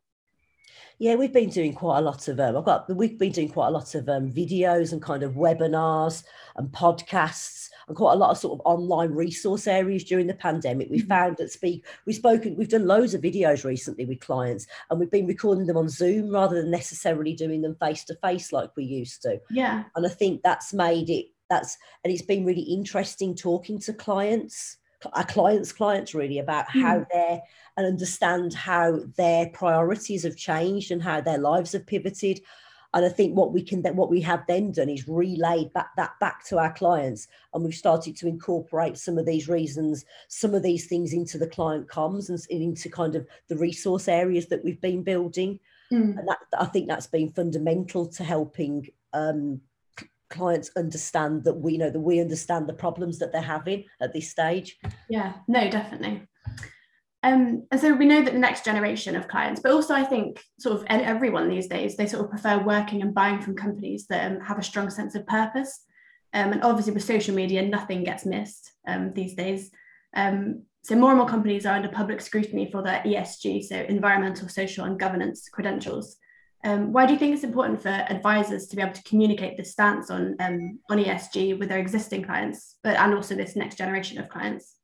Yeah, 0.99 1.15
we've 1.15 1.31
been 1.31 1.49
doing 1.49 1.73
quite 1.73 1.99
a 1.99 2.01
lot 2.01 2.27
of 2.27 2.39
um, 2.41 2.57
I've 2.57 2.65
got 2.65 2.93
we've 2.93 3.17
been 3.17 3.31
doing 3.31 3.47
quite 3.47 3.67
a 3.67 3.71
lot 3.71 3.95
of 3.95 4.09
um, 4.09 4.29
videos 4.29 4.91
and 4.91 5.01
kind 5.01 5.23
of 5.23 5.33
webinars 5.33 6.23
and 6.57 6.69
podcasts 6.69 7.69
and 7.87 7.95
quite 7.95 8.13
a 8.13 8.17
lot 8.17 8.31
of 8.31 8.37
sort 8.37 8.59
of 8.59 8.65
online 8.65 9.11
resource 9.11 9.65
areas 9.65 10.03
during 10.03 10.27
the 10.27 10.33
pandemic. 10.33 10.89
We 10.89 10.99
mm-hmm. 10.99 11.07
found 11.07 11.37
that 11.37 11.53
speak 11.53 11.85
we've 12.05 12.17
spoken 12.17 12.57
we've 12.57 12.69
done 12.69 12.85
loads 12.85 13.13
of 13.13 13.21
videos 13.21 13.63
recently 13.63 14.03
with 14.03 14.19
clients 14.19 14.67
and 14.89 14.99
we've 14.99 15.09
been 15.09 15.25
recording 15.25 15.67
them 15.67 15.77
on 15.77 15.87
Zoom 15.87 16.31
rather 16.31 16.61
than 16.61 16.69
necessarily 16.69 17.33
doing 17.33 17.61
them 17.61 17.75
face 17.75 18.03
to 18.05 18.15
face 18.15 18.51
like 18.51 18.75
we 18.75 18.83
used 18.83 19.21
to. 19.21 19.39
Yeah, 19.49 19.85
and 19.95 20.05
I 20.05 20.09
think 20.09 20.41
that's 20.43 20.73
made 20.73 21.09
it 21.09 21.27
that's 21.49 21.77
and 22.03 22.11
it's 22.11 22.21
been 22.21 22.45
really 22.45 22.61
interesting 22.61 23.35
talking 23.35 23.79
to 23.79 23.93
clients 23.93 24.77
our 25.13 25.25
clients 25.25 25.71
clients 25.71 26.13
really 26.13 26.39
about 26.39 26.67
mm. 26.67 26.81
how 26.81 27.05
they're 27.11 27.41
and 27.77 27.87
understand 27.87 28.53
how 28.53 28.99
their 29.15 29.47
priorities 29.49 30.23
have 30.23 30.35
changed 30.35 30.91
and 30.91 31.01
how 31.01 31.21
their 31.21 31.37
lives 31.37 31.71
have 31.71 31.85
pivoted 31.85 32.41
and 32.93 33.05
i 33.05 33.09
think 33.09 33.35
what 33.35 33.53
we 33.53 33.61
can 33.61 33.81
then 33.81 33.95
what 33.95 34.09
we 34.09 34.21
have 34.21 34.43
then 34.47 34.71
done 34.71 34.89
is 34.89 35.07
relayed 35.07 35.71
back 35.73 35.89
that 35.95 36.11
back 36.19 36.43
to 36.45 36.57
our 36.57 36.73
clients 36.73 37.27
and 37.53 37.63
we've 37.63 37.73
started 37.73 38.15
to 38.15 38.27
incorporate 38.27 38.97
some 38.97 39.17
of 39.17 39.25
these 39.25 39.47
reasons 39.47 40.05
some 40.27 40.53
of 40.53 40.63
these 40.63 40.87
things 40.87 41.13
into 41.13 41.37
the 41.37 41.47
client 41.47 41.87
comms 41.87 42.29
and 42.29 42.43
into 42.49 42.89
kind 42.89 43.15
of 43.15 43.25
the 43.47 43.57
resource 43.57 44.07
areas 44.07 44.47
that 44.47 44.63
we've 44.63 44.81
been 44.81 45.03
building 45.03 45.59
mm. 45.91 46.17
and 46.17 46.27
that 46.27 46.39
i 46.59 46.65
think 46.65 46.87
that's 46.87 47.07
been 47.07 47.29
fundamental 47.31 48.05
to 48.05 48.23
helping 48.23 48.87
um, 49.13 49.59
clients 50.29 50.71
understand 50.77 51.43
that 51.43 51.55
we 51.55 51.77
know 51.77 51.89
that 51.89 51.99
we 51.99 52.19
understand 52.19 52.67
the 52.67 52.73
problems 52.73 53.19
that 53.19 53.31
they're 53.31 53.41
having 53.41 53.83
at 54.01 54.13
this 54.13 54.29
stage 54.29 54.77
yeah 55.09 55.33
no 55.47 55.69
definitely 55.69 56.27
um, 57.21 57.67
and 57.71 57.81
so 57.81 57.93
we 57.93 58.05
know 58.05 58.21
that 58.21 58.33
the 58.33 58.39
next 58.39 58.63
generation 58.63 59.15
of 59.15 59.27
clients, 59.27 59.59
but 59.61 59.73
also 59.73 59.93
I 59.93 60.03
think 60.03 60.41
sort 60.57 60.77
of 60.77 60.85
everyone 60.89 61.49
these 61.49 61.67
days, 61.67 61.97
they 61.97 62.05
sort 62.05 62.23
of 62.23 62.29
prefer 62.29 62.63
working 62.63 63.01
and 63.01 63.13
buying 63.13 63.41
from 63.41 63.55
companies 63.55 64.07
that 64.07 64.31
um, 64.31 64.39
have 64.39 64.57
a 64.57 64.63
strong 64.63 64.89
sense 64.89 65.15
of 65.15 65.27
purpose. 65.27 65.83
Um, 66.33 66.53
and 66.53 66.63
obviously 66.63 66.93
with 66.93 67.03
social 67.03 67.35
media, 67.35 67.61
nothing 67.63 68.03
gets 68.03 68.25
missed 68.25 68.71
um, 68.87 69.11
these 69.13 69.33
days. 69.33 69.69
Um, 70.15 70.63
so 70.83 70.95
more 70.95 71.09
and 71.09 71.17
more 71.17 71.27
companies 71.27 71.65
are 71.65 71.75
under 71.75 71.89
public 71.89 72.21
scrutiny 72.21 72.71
for 72.71 72.81
their 72.81 73.01
ESG, 73.05 73.63
so 73.63 73.75
environmental, 73.75 74.47
social 74.47 74.85
and 74.85 74.97
governance 74.97 75.49
credentials. 75.49 76.15
Um, 76.63 76.91
why 76.91 77.05
do 77.05 77.13
you 77.13 77.19
think 77.19 77.33
it's 77.33 77.45
important 77.45 77.81
for 77.81 77.89
advisors 77.89 78.67
to 78.67 78.75
be 78.75 78.81
able 78.81 78.93
to 78.93 79.03
communicate 79.03 79.55
this 79.55 79.71
stance 79.71 80.11
on 80.11 80.35
um, 80.39 80.79
on 80.89 80.97
ESG 80.97 81.57
with 81.57 81.69
their 81.69 81.79
existing 81.79 82.23
clients, 82.23 82.75
but 82.83 82.97
and 82.97 83.13
also 83.13 83.35
this 83.35 83.55
next 83.55 83.77
generation 83.77 84.17
of 84.17 84.27
clients? 84.27 84.75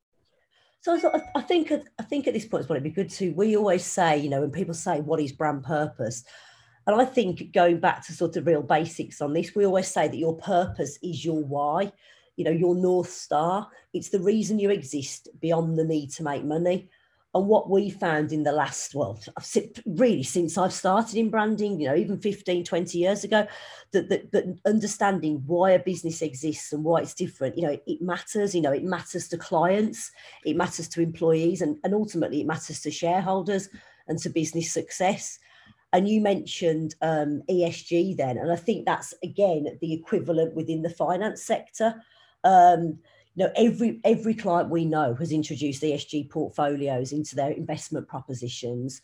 So 0.81 0.97
I 1.35 1.41
think 1.41 1.71
I 1.99 2.03
think 2.03 2.27
at 2.27 2.33
this 2.33 2.45
point 2.45 2.61
it's 2.61 2.67
probably 2.67 2.89
be 2.89 2.95
good 2.95 3.09
to. 3.11 3.33
We 3.33 3.57
always 3.57 3.83
say, 3.83 4.17
you 4.17 4.29
know, 4.29 4.41
when 4.41 4.51
people 4.51 4.73
say 4.73 5.01
what 5.01 5.19
is 5.19 5.33
brand 5.33 5.63
purpose, 5.63 6.23
and 6.87 6.99
I 6.99 7.03
think 7.03 7.51
going 7.51 7.79
back 7.79 8.05
to 8.05 8.13
sort 8.13 8.37
of 8.37 8.45
real 8.45 8.61
basics 8.61 9.19
on 9.19 9.33
this, 9.33 9.53
we 9.53 9.65
always 9.65 9.87
say 9.87 10.07
that 10.07 10.17
your 10.17 10.37
purpose 10.37 10.97
is 11.03 11.25
your 11.25 11.43
why, 11.43 11.91
you 12.37 12.45
know, 12.45 12.51
your 12.51 12.75
north 12.75 13.09
star. 13.09 13.67
It's 13.93 14.09
the 14.09 14.21
reason 14.21 14.59
you 14.59 14.69
exist 14.69 15.27
beyond 15.41 15.77
the 15.77 15.83
need 15.83 16.11
to 16.11 16.23
make 16.23 16.45
money 16.45 16.87
and 17.35 17.47
what 17.47 17.69
we 17.69 17.91
found 17.91 18.31
in 18.31 18.41
the 18.41 18.51
last 18.51 18.95
well 18.95 19.19
really 19.85 20.23
since 20.23 20.57
i've 20.57 20.73
started 20.73 21.15
in 21.15 21.29
branding 21.29 21.79
you 21.79 21.87
know 21.87 21.95
even 21.95 22.17
15 22.17 22.63
20 22.63 22.97
years 22.97 23.23
ago 23.23 23.45
that, 23.91 24.09
that, 24.09 24.31
that 24.31 24.59
understanding 24.65 25.43
why 25.45 25.71
a 25.71 25.79
business 25.79 26.23
exists 26.23 26.73
and 26.73 26.83
why 26.83 27.01
it's 27.01 27.13
different 27.13 27.55
you 27.55 27.63
know 27.63 27.77
it 27.85 28.01
matters 28.01 28.55
you 28.55 28.61
know 28.61 28.71
it 28.71 28.83
matters 28.83 29.27
to 29.27 29.37
clients 29.37 30.11
it 30.45 30.55
matters 30.55 30.87
to 30.87 31.01
employees 31.01 31.61
and, 31.61 31.77
and 31.83 31.93
ultimately 31.93 32.41
it 32.41 32.47
matters 32.47 32.81
to 32.81 32.89
shareholders 32.89 33.69
and 34.07 34.19
to 34.19 34.29
business 34.29 34.71
success. 34.71 35.39
And 35.93 36.09
you 36.09 36.19
mentioned 36.19 36.95
um, 37.01 37.41
esg 37.49 38.17
then 38.17 38.37
and 38.37 38.51
i 38.51 38.55
think 38.57 38.85
that's 38.85 39.13
again 39.23 39.77
the 39.79 39.93
equivalent 39.93 40.53
within 40.53 40.81
the 40.81 40.89
finance 40.89 41.41
sector. 41.41 41.95
Um, 42.43 42.99
you 43.35 43.45
know, 43.45 43.51
every 43.55 43.99
every 44.03 44.33
client 44.33 44.69
we 44.69 44.85
know 44.85 45.13
has 45.15 45.31
introduced 45.31 45.83
ESG 45.83 46.29
portfolios 46.29 47.11
into 47.11 47.35
their 47.35 47.51
investment 47.51 48.07
propositions. 48.07 49.01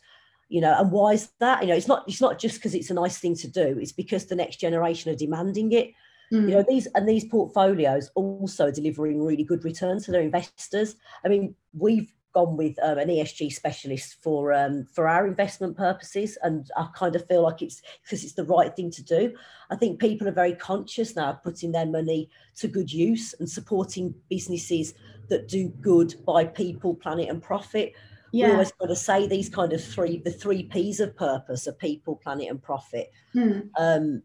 You 0.48 0.60
know, 0.60 0.74
and 0.78 0.90
why 0.90 1.12
is 1.12 1.30
that? 1.38 1.62
You 1.62 1.68
know, 1.68 1.76
it's 1.76 1.88
not 1.88 2.04
it's 2.08 2.20
not 2.20 2.38
just 2.38 2.56
because 2.56 2.74
it's 2.74 2.90
a 2.90 2.94
nice 2.94 3.18
thing 3.18 3.36
to 3.36 3.48
do. 3.48 3.78
It's 3.80 3.92
because 3.92 4.26
the 4.26 4.36
next 4.36 4.56
generation 4.56 5.12
are 5.12 5.16
demanding 5.16 5.72
it. 5.72 5.92
Mm. 6.32 6.48
You 6.48 6.54
know, 6.56 6.64
these 6.66 6.86
and 6.94 7.06
these 7.06 7.26
portfolios 7.26 8.10
also 8.14 8.70
delivering 8.70 9.22
really 9.22 9.44
good 9.44 9.64
returns 9.64 10.06
to 10.06 10.12
their 10.12 10.22
investors. 10.22 10.96
I 11.24 11.28
mean, 11.28 11.54
we've 11.76 12.12
gone 12.32 12.56
with 12.56 12.76
um, 12.82 12.98
an 12.98 13.08
ESG 13.08 13.52
specialist 13.52 14.16
for 14.22 14.52
um, 14.52 14.86
for 14.92 15.08
our 15.08 15.26
investment 15.26 15.76
purposes, 15.76 16.38
and 16.42 16.70
I 16.76 16.88
kind 16.94 17.14
of 17.16 17.26
feel 17.26 17.42
like 17.42 17.62
it's 17.62 17.82
because 18.02 18.24
it's 18.24 18.34
the 18.34 18.44
right 18.44 18.74
thing 18.74 18.90
to 18.92 19.02
do. 19.02 19.34
I 19.70 19.76
think 19.76 20.00
people 20.00 20.28
are 20.28 20.32
very 20.32 20.54
conscious 20.54 21.16
now 21.16 21.30
of 21.30 21.42
putting 21.42 21.72
their 21.72 21.86
money 21.86 22.30
to 22.56 22.68
good 22.68 22.92
use 22.92 23.34
and 23.38 23.48
supporting 23.48 24.14
businesses 24.28 24.94
that 25.28 25.48
do 25.48 25.68
good 25.68 26.14
by 26.26 26.44
people, 26.44 26.94
planet, 26.94 27.28
and 27.28 27.42
profit. 27.42 27.92
Yeah. 28.32 28.46
We 28.46 28.52
always 28.52 28.72
got 28.72 28.86
to 28.86 28.96
say 28.96 29.26
these 29.26 29.48
kind 29.48 29.72
of 29.72 29.84
three 29.84 30.18
the 30.18 30.30
three 30.30 30.64
P's 30.64 31.00
of 31.00 31.16
purpose 31.16 31.66
are 31.68 31.72
people, 31.72 32.16
planet, 32.16 32.48
and 32.48 32.62
profit. 32.62 33.12
Hmm. 33.32 33.60
Um, 33.78 34.22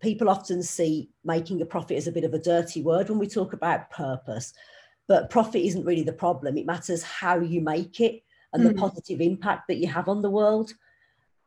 people 0.00 0.28
often 0.28 0.62
see 0.62 1.08
making 1.24 1.62
a 1.62 1.66
profit 1.66 1.96
as 1.96 2.06
a 2.06 2.12
bit 2.12 2.24
of 2.24 2.34
a 2.34 2.38
dirty 2.38 2.82
word 2.82 3.08
when 3.08 3.18
we 3.18 3.26
talk 3.26 3.54
about 3.54 3.90
purpose 3.90 4.52
but 5.08 5.30
profit 5.30 5.62
isn't 5.62 5.84
really 5.84 6.02
the 6.02 6.12
problem. 6.12 6.56
It 6.56 6.66
matters 6.66 7.02
how 7.02 7.40
you 7.40 7.60
make 7.60 8.00
it 8.00 8.22
and 8.52 8.62
mm. 8.62 8.68
the 8.68 8.72
hmm. 8.72 8.78
positive 8.78 9.20
impact 9.20 9.68
that 9.68 9.76
you 9.76 9.88
have 9.88 10.08
on 10.08 10.22
the 10.22 10.30
world. 10.30 10.72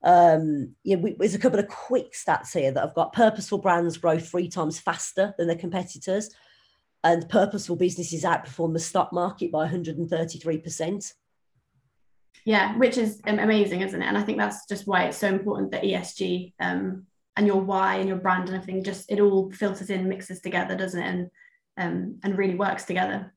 Um, 0.03 0.75
yeah, 0.83 0.97
we, 0.97 1.15
there's 1.17 1.35
a 1.35 1.39
couple 1.39 1.59
of 1.59 1.67
quick 1.67 2.13
stats 2.13 2.53
here 2.53 2.71
that 2.71 2.83
I've 2.83 2.93
got. 2.93 3.13
Purposeful 3.13 3.57
brands 3.57 3.97
grow 3.97 4.19
three 4.19 4.47
times 4.47 4.79
faster 4.79 5.33
than 5.37 5.47
their 5.47 5.57
competitors, 5.57 6.29
and 7.03 7.27
purposeful 7.29 7.75
businesses 7.75 8.23
outperform 8.23 8.73
the 8.73 8.79
stock 8.79 9.11
market 9.11 9.51
by 9.51 9.67
133%. 9.67 11.13
Yeah, 12.45 12.77
which 12.77 12.97
is 12.97 13.21
amazing, 13.25 13.81
isn't 13.81 14.01
it? 14.01 14.05
And 14.05 14.17
I 14.17 14.23
think 14.23 14.37
that's 14.37 14.67
just 14.67 14.87
why 14.87 15.05
it's 15.05 15.17
so 15.17 15.27
important 15.27 15.71
that 15.71 15.83
ESG 15.83 16.53
um, 16.59 17.05
and 17.35 17.45
your 17.45 17.59
why 17.59 17.95
and 17.95 18.07
your 18.07 18.17
brand 18.17 18.47
and 18.47 18.55
everything 18.55 18.83
just 18.83 19.11
it 19.11 19.19
all 19.19 19.51
filters 19.51 19.89
in, 19.89 20.07
mixes 20.07 20.39
together, 20.41 20.75
doesn't 20.75 21.01
it? 21.01 21.07
And 21.07 21.31
um, 21.77 22.19
and 22.23 22.37
really 22.37 22.55
works 22.55 22.85
together. 22.85 23.33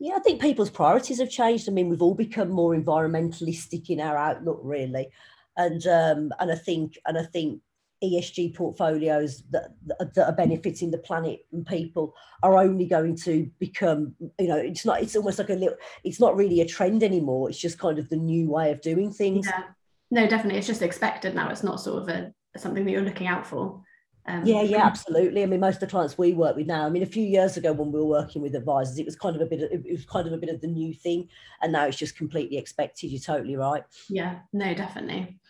Yeah, 0.00 0.14
I 0.16 0.20
think 0.20 0.40
people's 0.40 0.70
priorities 0.70 1.20
have 1.20 1.30
changed. 1.30 1.68
I 1.68 1.72
mean, 1.72 1.90
we've 1.90 2.02
all 2.02 2.14
become 2.14 2.50
more 2.50 2.74
environmentalistic 2.74 3.90
in 3.90 4.00
our 4.00 4.16
outlook, 4.16 4.60
really, 4.64 5.08
and 5.56 5.86
um, 5.86 6.32
and 6.40 6.50
I 6.50 6.56
think 6.56 6.98
and 7.04 7.18
I 7.18 7.24
think 7.24 7.60
ESG 8.02 8.54
portfolios 8.54 9.42
that, 9.50 9.74
that 9.84 10.26
are 10.26 10.32
benefiting 10.32 10.90
the 10.90 10.98
planet 10.98 11.40
and 11.52 11.66
people 11.66 12.14
are 12.42 12.56
only 12.56 12.86
going 12.86 13.14
to 13.14 13.50
become, 13.58 14.14
you 14.38 14.48
know, 14.48 14.56
it's 14.56 14.86
not, 14.86 15.02
it's 15.02 15.16
almost 15.16 15.38
like 15.38 15.50
a 15.50 15.54
little, 15.54 15.76
it's 16.02 16.18
not 16.18 16.34
really 16.34 16.62
a 16.62 16.66
trend 16.66 17.02
anymore. 17.02 17.50
It's 17.50 17.58
just 17.58 17.78
kind 17.78 17.98
of 17.98 18.08
the 18.08 18.16
new 18.16 18.48
way 18.48 18.70
of 18.70 18.80
doing 18.80 19.12
things. 19.12 19.46
Yeah. 19.46 19.64
No, 20.10 20.26
definitely. 20.26 20.58
It's 20.58 20.66
just 20.66 20.82
expected 20.82 21.34
now. 21.34 21.50
It's 21.50 21.62
not 21.62 21.80
sort 21.80 22.02
of 22.02 22.08
a 22.08 22.32
something 22.56 22.84
that 22.84 22.90
you're 22.90 23.02
looking 23.02 23.26
out 23.26 23.46
for. 23.46 23.82
Um, 24.26 24.44
yeah, 24.44 24.62
yeah, 24.62 24.84
absolutely. 24.84 25.42
I 25.42 25.46
mean, 25.46 25.60
most 25.60 25.76
of 25.76 25.80
the 25.80 25.86
clients 25.86 26.18
we 26.18 26.34
work 26.34 26.56
with 26.56 26.66
now. 26.66 26.86
I 26.86 26.90
mean, 26.90 27.02
a 27.02 27.06
few 27.06 27.24
years 27.24 27.56
ago 27.56 27.72
when 27.72 27.90
we 27.90 27.98
were 27.98 28.06
working 28.06 28.42
with 28.42 28.54
advisors, 28.54 28.98
it 28.98 29.06
was 29.06 29.16
kind 29.16 29.34
of 29.34 29.42
a 29.42 29.46
bit. 29.46 29.62
Of, 29.62 29.86
it 29.86 29.92
was 29.92 30.04
kind 30.04 30.26
of 30.26 30.32
a 30.32 30.38
bit 30.38 30.50
of 30.50 30.60
the 30.60 30.66
new 30.66 30.92
thing, 30.92 31.28
and 31.62 31.72
now 31.72 31.86
it's 31.86 31.96
just 31.96 32.16
completely 32.16 32.58
expected. 32.58 33.10
You're 33.10 33.20
totally 33.20 33.56
right. 33.56 33.82
Yeah, 34.08 34.40
no, 34.52 34.74
definitely. 34.74 35.40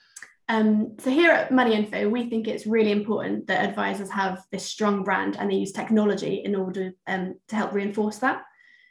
Um, 0.49 0.97
so 0.99 1.11
here 1.11 1.31
at 1.31 1.53
Money 1.53 1.75
Info, 1.75 2.09
we 2.09 2.29
think 2.29 2.49
it's 2.49 2.67
really 2.67 2.91
important 2.91 3.47
that 3.47 3.69
advisors 3.69 4.11
have 4.11 4.45
this 4.51 4.65
strong 4.65 5.05
brand 5.05 5.37
and 5.39 5.49
they 5.49 5.55
use 5.55 5.71
technology 5.71 6.43
in 6.45 6.57
order 6.57 6.93
um, 7.07 7.37
to 7.47 7.57
help 7.57 7.73
reinforce 7.73 8.19
that. 8.19 8.43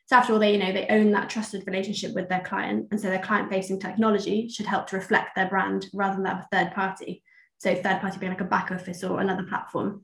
So 0.06 0.16
after 0.16 0.34
all, 0.34 0.40
they 0.40 0.54
you 0.54 0.58
know 0.58 0.72
they 0.72 0.88
own 0.90 1.12
that 1.12 1.30
trusted 1.30 1.68
relationship 1.68 2.16
with 2.16 2.30
their 2.30 2.42
client, 2.42 2.88
and 2.92 3.00
so 3.00 3.10
their 3.10 3.20
client-facing 3.20 3.80
technology 3.80 4.50
should 4.50 4.66
help 4.66 4.88
to 4.88 4.96
reflect 4.96 5.36
their 5.36 5.50
brand 5.50 5.88
rather 5.94 6.16
than 6.16 6.24
that 6.24 6.40
of 6.40 6.46
a 6.46 6.48
third 6.52 6.74
party. 6.74 7.24
So 7.60 7.76
third 7.76 8.02
party 8.02 8.18
being 8.20 8.32
like 8.32 8.42
a 8.42 8.46
back 8.46 8.72
office 8.72 9.04
or 9.04 9.20
another 9.20 9.44
platform. 9.44 10.04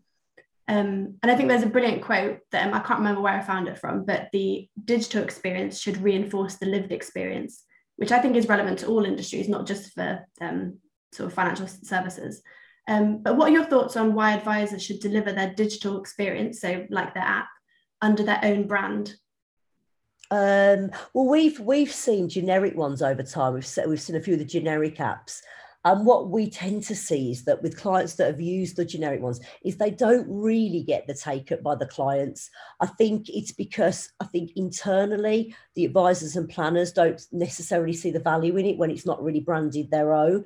Um, 0.68 1.18
and 1.22 1.32
I 1.32 1.36
think 1.36 1.50
there's 1.50 1.64
a 1.64 1.68
brilliant 1.68 2.02
quote 2.02 2.40
that 2.52 2.68
um, 2.68 2.74
I 2.74 2.80
can't 2.80 3.00
remember 3.00 3.22
where 3.22 3.34
I 3.34 3.42
found 3.42 3.68
it 3.68 3.78
from, 3.78 4.06
but 4.06 4.30
the 4.32 4.68
digital 4.84 5.24
experience 5.24 5.80
should 5.80 5.98
reinforce 5.98 6.56
the 6.56 6.66
lived 6.66 6.92
experience, 6.92 7.64
which 7.98 8.12
I 8.12 8.20
think 8.20 8.36
is 8.36 8.50
relevant 8.50 8.80
to 8.80 8.88
all 8.88 9.06
industries, 9.06 9.48
not 9.48 9.68
just 9.68 9.94
for 9.94 10.28
um, 10.42 10.80
sort 11.14 11.28
of 11.28 11.34
financial 11.34 11.68
services. 11.68 12.42
Um, 12.88 13.20
but 13.20 13.38
what 13.38 13.50
are 13.50 13.54
your 13.54 13.66
thoughts 13.66 13.96
on 13.96 14.14
why 14.14 14.34
advisors 14.34 14.84
should 14.84 15.00
deliver 15.00 15.32
their 15.32 15.54
digital 15.54 16.00
experience, 16.00 16.62
so 16.62 16.86
like 16.90 17.14
their 17.14 17.24
app, 17.24 17.48
under 18.02 18.24
their 18.24 18.40
own 18.44 18.68
brand? 18.68 19.16
Um, 20.32 20.92
well, 21.14 21.26
we've 21.26 21.60
we've 21.60 21.92
seen 21.92 22.28
generic 22.30 22.76
ones 22.76 23.02
over 23.02 23.24
time. 23.24 23.54
We've 23.54 23.80
we've 23.88 24.02
seen 24.02 24.16
a 24.16 24.22
few 24.22 24.34
of 24.34 24.40
the 24.40 24.46
generic 24.46 24.98
apps, 24.98 25.42
and 25.86 26.04
what 26.04 26.32
we 26.32 26.50
tend 26.50 26.82
to 26.86 26.96
see 26.96 27.30
is 27.30 27.46
that 27.46 27.62
with 27.62 27.78
clients 27.78 28.16
that 28.16 28.26
have 28.26 28.42
used 28.42 28.76
the 28.76 28.84
generic 28.84 29.22
ones, 29.22 29.40
is 29.64 29.78
they 29.78 29.92
don't 29.92 30.26
really 30.28 30.82
get 30.82 31.06
the 31.06 31.14
take 31.14 31.52
up 31.52 31.62
by 31.62 31.76
the 31.76 31.86
clients. 31.86 32.50
I 32.82 32.88
think 32.88 33.30
it's 33.30 33.52
because 33.52 34.12
I 34.20 34.26
think 34.26 34.52
internally 34.56 35.56
the 35.76 35.86
advisors 35.86 36.36
and 36.36 36.50
planners 36.50 36.92
don't 36.92 37.24
necessarily 37.32 37.94
see 37.94 38.10
the 38.10 38.20
value 38.20 38.58
in 38.58 38.66
it 38.66 38.80
when 38.80 38.90
it's 38.90 39.06
not 39.06 39.24
really 39.24 39.42
branded 39.42 39.92
their 39.92 40.12
own. 40.12 40.46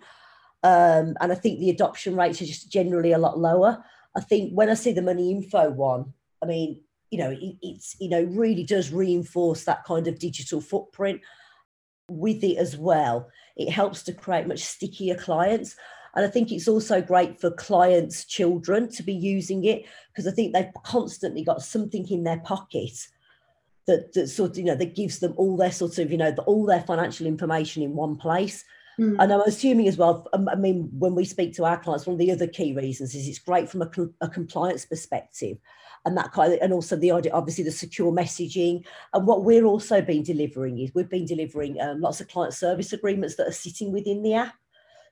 Um, 0.62 1.16
and 1.22 1.32
I 1.32 1.36
think 1.36 1.60
the 1.60 1.70
adoption 1.70 2.18
rates 2.18 2.42
are 2.42 2.46
just 2.46 2.70
generally 2.70 3.14
a 3.14 3.18
lot 3.18 3.40
lower. 3.40 3.82
I 4.18 4.20
think 4.20 4.52
when 4.52 4.70
I 4.70 4.74
see 4.74 4.92
the 4.92 5.02
money 5.02 5.32
info 5.32 5.70
one, 5.70 6.14
I 6.44 6.48
mean, 6.48 6.82
you 7.12 7.18
know, 7.18 7.32
it, 7.32 7.56
it's 7.62 7.96
you 8.02 8.10
know 8.10 8.24
really 8.24 8.66
does 8.66 8.92
reinforce 8.92 9.64
that 9.64 9.86
kind 9.86 10.06
of 10.08 10.20
digital 10.20 10.60
footprint 10.60 11.22
with 12.10 12.44
it 12.44 12.58
as 12.58 12.78
well. 12.78 13.30
It 13.56 13.70
helps 13.70 14.04
to 14.04 14.14
create 14.14 14.48
much 14.48 14.60
stickier 14.60 15.16
clients. 15.16 15.76
And 16.16 16.26
I 16.26 16.30
think 16.30 16.52
it's 16.52 16.68
also 16.68 17.02
great 17.02 17.40
for 17.40 17.52
clients' 17.52 18.26
children 18.26 18.90
to 18.92 19.04
be 19.04 19.14
using 19.14 19.64
it 19.66 19.86
because 20.12 20.28
I 20.28 20.32
think 20.32 20.54
they've 20.54 20.74
constantly 20.84 21.44
got 21.44 21.62
something 21.62 22.10
in 22.10 22.24
their 22.24 22.40
pocket 22.40 23.08
that, 23.86 24.14
that 24.14 24.28
sort 24.28 24.52
of, 24.52 24.58
you 24.58 24.64
know, 24.64 24.76
that 24.76 24.96
gives 24.96 25.20
them 25.20 25.34
all 25.38 25.58
their 25.58 25.72
sort 25.72 25.98
of, 26.00 26.12
you 26.12 26.18
know, 26.18 26.32
the, 26.32 26.42
all 26.44 26.66
their 26.66 26.82
financial 26.82 27.28
information 27.28 27.84
in 27.84 27.96
one 27.96 28.16
place. 28.16 28.64
Mm. 29.00 29.16
And 29.20 29.32
I'm 29.32 29.42
assuming 29.42 29.88
as 29.88 29.98
well, 29.98 30.28
um, 30.34 30.50
I 30.50 30.56
mean, 30.56 30.90
when 30.92 31.16
we 31.16 31.24
speak 31.24 31.56
to 31.56 31.64
our 31.64 31.80
clients, 31.80 32.06
one 32.06 32.16
of 32.16 32.20
the 32.20 32.32
other 32.32 32.48
key 32.48 32.74
reasons 32.76 33.16
is 33.16 33.28
it's 33.28 33.40
great 33.40 33.70
from 33.70 33.82
a, 33.82 33.90
a 34.20 34.28
compliance 34.28 34.86
perspective 34.86 35.58
and 36.06 36.18
that 36.18 36.32
kind 36.32 36.54
of, 36.54 36.60
and 36.62 36.74
also 36.74 36.96
the 36.96 37.12
obviously 37.12 37.64
the 37.64 37.72
secure 37.72 38.12
messaging. 38.12 38.84
And 39.14 39.26
what 39.26 39.44
we're 39.44 39.66
also 39.66 40.02
been 40.02 40.24
delivering 40.24 40.80
is 40.80 40.92
we've 40.94 41.10
been 41.10 41.26
delivering 41.26 41.80
um, 41.80 42.02
lots 42.02 42.20
of 42.20 42.28
client 42.28 42.54
service 42.54 42.94
agreements 42.94 43.36
that 43.36 43.48
are 43.48 43.54
sitting 43.54 43.92
within 43.92 44.22
the 44.22 44.34
app. 44.34 44.56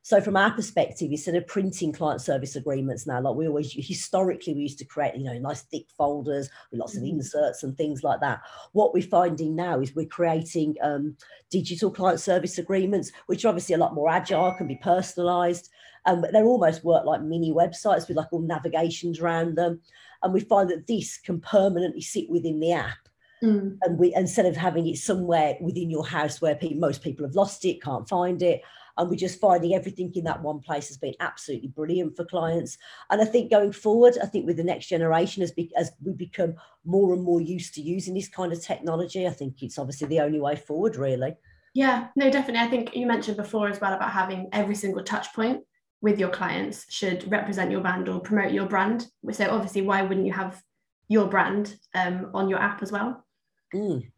So 0.08 0.22
from 0.22 0.38
our 0.38 0.52
perspective, 0.52 1.12
instead 1.12 1.36
of 1.36 1.46
printing 1.48 1.92
client 1.92 2.22
service 2.22 2.56
agreements 2.56 3.06
now, 3.06 3.20
like 3.20 3.36
we 3.36 3.46
always 3.46 3.74
historically 3.74 4.54
we 4.54 4.62
used 4.62 4.80
to 4.80 4.86
create, 4.86 5.18
you 5.18 5.26
know, 5.26 5.38
nice 5.38 5.64
thick 5.64 5.88
folders 5.98 6.50
with 6.72 6.80
lots 6.80 6.96
of 6.96 7.04
mm-hmm. 7.04 7.18
inserts 7.18 7.64
and 7.64 7.76
things 7.76 8.06
like 8.06 8.22
that. 8.22 8.40
What 8.72 8.94
we're 8.94 9.04
finding 9.04 9.54
now 9.54 9.82
is 9.82 9.94
we're 9.94 10.06
creating 10.06 10.76
um, 10.82 11.18
digital 11.50 11.92
client 11.92 12.22
service 12.22 12.58
agreements, 12.58 13.12
which 13.26 13.44
are 13.44 13.50
obviously 13.50 13.76
a 13.76 13.80
lot 13.80 13.96
more 13.96 14.10
agile, 14.10 14.54
can 14.54 14.66
be 14.66 14.78
personalized. 14.78 15.68
Um, 16.06 16.24
they're 16.32 16.46
almost 16.46 16.86
work 16.86 17.06
like 17.06 17.22
mini 17.22 17.52
websites 17.52 18.08
with 18.08 18.16
like 18.16 18.32
all 18.32 18.40
navigations 18.40 19.20
around 19.20 19.58
them. 19.58 19.82
And 20.24 20.34
we 20.34 20.40
find 20.40 20.70
that 20.70 20.88
this 20.88 21.18
can 21.18 21.42
permanently 21.42 22.00
sit 22.00 22.30
within 22.30 22.62
the 22.62 22.72
app. 22.72 23.10
Mm. 23.44 23.78
And 23.82 24.00
we 24.00 24.16
instead 24.16 24.46
of 24.46 24.56
having 24.56 24.88
it 24.88 25.00
somewhere 25.00 25.58
within 25.60 25.90
your 25.90 26.08
house 26.08 26.42
where 26.42 26.56
people, 26.56 26.78
most 26.78 27.04
people 27.04 27.26
have 27.26 27.36
lost 27.36 27.66
it, 27.66 27.84
can't 27.84 28.08
find 28.08 28.42
it, 28.42 28.62
and 28.98 29.10
we're 29.10 29.16
just 29.16 29.40
finding 29.40 29.74
everything 29.74 30.12
in 30.16 30.24
that 30.24 30.42
one 30.42 30.60
place 30.60 30.88
has 30.88 30.98
been 30.98 31.14
absolutely 31.20 31.70
brilliant 31.70 32.16
for 32.16 32.26
clients. 32.26 32.78
And 33.10 33.22
I 33.22 33.26
think 33.26 33.52
going 33.52 33.72
forward, 33.72 34.18
I 34.22 34.26
think 34.26 34.46
with 34.46 34.58
the 34.58 34.64
next 34.64 34.88
generation, 34.88 35.44
as, 35.44 35.52
be, 35.52 35.72
as 35.78 35.92
we 36.04 36.14
become 36.14 36.56
more 36.86 37.14
and 37.14 37.24
more 37.24 37.42
used 37.42 37.76
to 37.76 37.82
using 37.82 38.14
this 38.14 38.28
kind 38.28 38.52
of 38.52 38.62
technology, 38.62 39.28
I 39.28 39.32
think 39.32 39.62
it's 39.62 39.78
obviously 39.78 40.08
the 40.08 40.22
only 40.22 40.40
way 40.40 40.56
forward, 40.56 40.96
really. 40.96 41.36
Yeah, 41.74 42.08
no, 42.16 42.32
definitely. 42.32 42.66
I 42.66 42.70
think 42.70 42.96
you 42.96 43.06
mentioned 43.06 43.38
before 43.38 43.68
as 43.68 43.80
well 43.80 43.94
about 43.94 44.12
having 44.12 44.50
every 44.52 44.76
single 44.76 45.04
touch 45.04 45.34
point 45.34 45.62
with 46.02 46.20
your 46.20 46.30
clients 46.30 46.92
should 46.92 47.30
represent 47.32 47.72
your 47.72 47.82
brand 47.82 48.10
or 48.10 48.20
promote 48.20 48.52
your 48.52 48.66
brand. 48.66 49.08
So 49.32 49.50
obviously, 49.50 49.82
why 49.84 50.02
wouldn't 50.02 50.26
you 50.26 50.34
have 50.34 50.62
your 51.08 51.28
brand 51.28 51.76
um, 51.94 52.32
on 52.34 52.50
your 52.50 52.60
app 52.60 52.82
as 52.82 52.92
well? 52.92 53.26
Mm. 53.74 54.12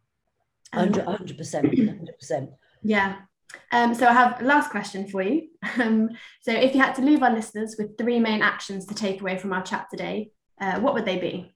100 0.74 1.38
percent, 1.38 1.66
hundred 1.66 2.18
percent. 2.20 2.50
Yeah. 2.84 3.16
Um, 3.72 3.94
so 3.94 4.08
I 4.08 4.14
have 4.14 4.42
a 4.42 4.46
last 4.46 4.72
question 4.72 5.08
for 5.08 5.22
you. 5.22 5.48
Um, 5.80 6.10
so 6.42 6.52
if 6.52 6.74
you 6.74 6.82
had 6.82 6.96
to 6.96 7.02
leave 7.02 7.22
our 7.22 7.32
listeners 7.32 7.76
with 7.78 7.98
three 7.98 8.20
main 8.20 8.42
actions 8.42 8.86
to 8.88 8.96
take 8.96 9.22
away 9.22 9.38
from 9.38 9.54
our 9.54 9.62
chat 9.62 9.88
today, 9.90 10.32
uh, 10.60 10.80
what 10.80 10.94
would 10.94 11.06
they 11.06 11.18
be? 11.18 11.54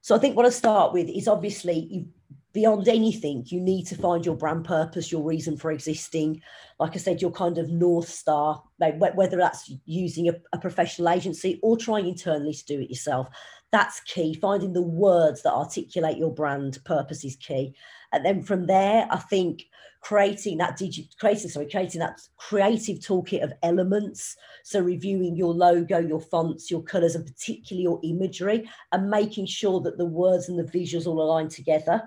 So 0.00 0.14
I 0.14 0.18
think 0.18 0.36
what 0.36 0.46
I 0.46 0.50
start 0.50 0.92
with 0.92 1.08
is 1.08 1.28
obviously 1.28 1.88
you 1.90 2.06
beyond 2.54 2.88
anything, 2.88 3.44
you 3.48 3.60
need 3.60 3.84
to 3.88 3.96
find 3.96 4.24
your 4.24 4.36
brand 4.36 4.64
purpose, 4.64 5.10
your 5.10 5.22
reason 5.22 5.56
for 5.56 5.72
existing. 5.72 6.40
Like 6.78 6.94
I 6.94 6.98
said, 6.98 7.20
your 7.20 7.32
kind 7.32 7.58
of 7.58 7.68
North 7.68 8.08
Star, 8.08 8.62
whether 8.78 9.36
that's 9.36 9.70
using 9.84 10.28
a, 10.28 10.34
a, 10.52 10.58
professional 10.58 11.08
agency 11.08 11.58
or 11.62 11.76
trying 11.76 12.06
internally 12.06 12.54
to 12.54 12.64
do 12.64 12.80
it 12.80 12.88
yourself. 12.88 13.28
That's 13.74 13.98
key. 14.02 14.34
Finding 14.34 14.72
the 14.72 14.82
words 14.82 15.42
that 15.42 15.52
articulate 15.52 16.16
your 16.16 16.32
brand 16.32 16.78
purpose 16.84 17.24
is 17.24 17.34
key. 17.34 17.74
And 18.12 18.24
then 18.24 18.40
from 18.40 18.68
there, 18.68 19.08
I 19.10 19.16
think 19.16 19.64
creating 20.00 20.58
that 20.58 20.76
digit 20.76 21.06
creating 21.18 21.48
sorry 21.48 21.68
creating 21.68 21.98
that 21.98 22.20
creative 22.36 22.98
toolkit 22.98 23.42
of 23.42 23.54
elements 23.62 24.36
so 24.62 24.78
reviewing 24.78 25.34
your 25.34 25.54
logo 25.54 25.98
your 25.98 26.20
fonts 26.20 26.70
your 26.70 26.82
colors 26.82 27.14
and 27.14 27.24
particularly 27.24 27.82
your 27.82 27.98
imagery 28.04 28.68
and 28.92 29.08
making 29.08 29.46
sure 29.46 29.80
that 29.80 29.96
the 29.96 30.04
words 30.04 30.50
and 30.50 30.58
the 30.58 30.78
visuals 30.78 31.06
all 31.06 31.22
align 31.22 31.48
together 31.48 32.02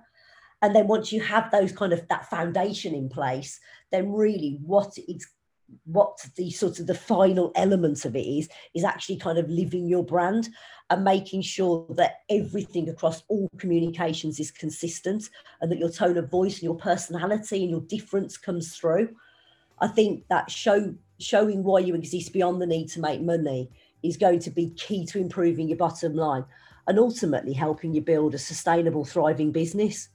and 0.61 0.75
then 0.75 0.87
once 0.87 1.11
you 1.11 1.19
have 1.19 1.49
those 1.49 1.71
kind 1.71 1.91
of 1.91 2.07
that 2.07 2.29
foundation 2.29 2.93
in 2.93 3.09
place 3.09 3.59
then 3.91 4.13
really 4.13 4.59
what 4.61 4.93
it's 5.07 5.25
what 5.85 6.25
the 6.35 6.49
sort 6.49 6.79
of 6.79 6.87
the 6.87 6.95
final 6.95 7.51
element 7.55 8.05
of 8.05 8.15
it 8.15 8.25
is 8.25 8.49
is 8.73 8.83
actually 8.83 9.17
kind 9.17 9.37
of 9.37 9.49
living 9.49 9.87
your 9.87 10.03
brand 10.03 10.49
and 10.89 11.03
making 11.03 11.41
sure 11.41 11.85
that 11.89 12.21
everything 12.29 12.89
across 12.89 13.23
all 13.27 13.49
communications 13.57 14.39
is 14.39 14.51
consistent 14.51 15.29
and 15.61 15.71
that 15.71 15.79
your 15.79 15.89
tone 15.89 16.17
of 16.17 16.29
voice 16.29 16.55
and 16.55 16.63
your 16.63 16.75
personality 16.75 17.61
and 17.61 17.69
your 17.69 17.81
difference 17.81 18.37
comes 18.37 18.75
through 18.75 19.09
i 19.79 19.87
think 19.87 20.23
that 20.29 20.49
show 20.49 20.93
showing 21.19 21.63
why 21.63 21.79
you 21.79 21.95
exist 21.95 22.31
beyond 22.31 22.61
the 22.61 22.65
need 22.65 22.87
to 22.87 23.01
make 23.01 23.21
money 23.21 23.69
is 24.03 24.15
going 24.15 24.39
to 24.39 24.51
be 24.51 24.69
key 24.71 25.05
to 25.05 25.19
improving 25.19 25.67
your 25.67 25.77
bottom 25.77 26.15
line 26.15 26.45
and 26.87 26.97
ultimately 26.97 27.53
helping 27.53 27.93
you 27.93 28.01
build 28.01 28.33
a 28.33 28.37
sustainable 28.37 29.03
thriving 29.03 29.51
business 29.51 30.09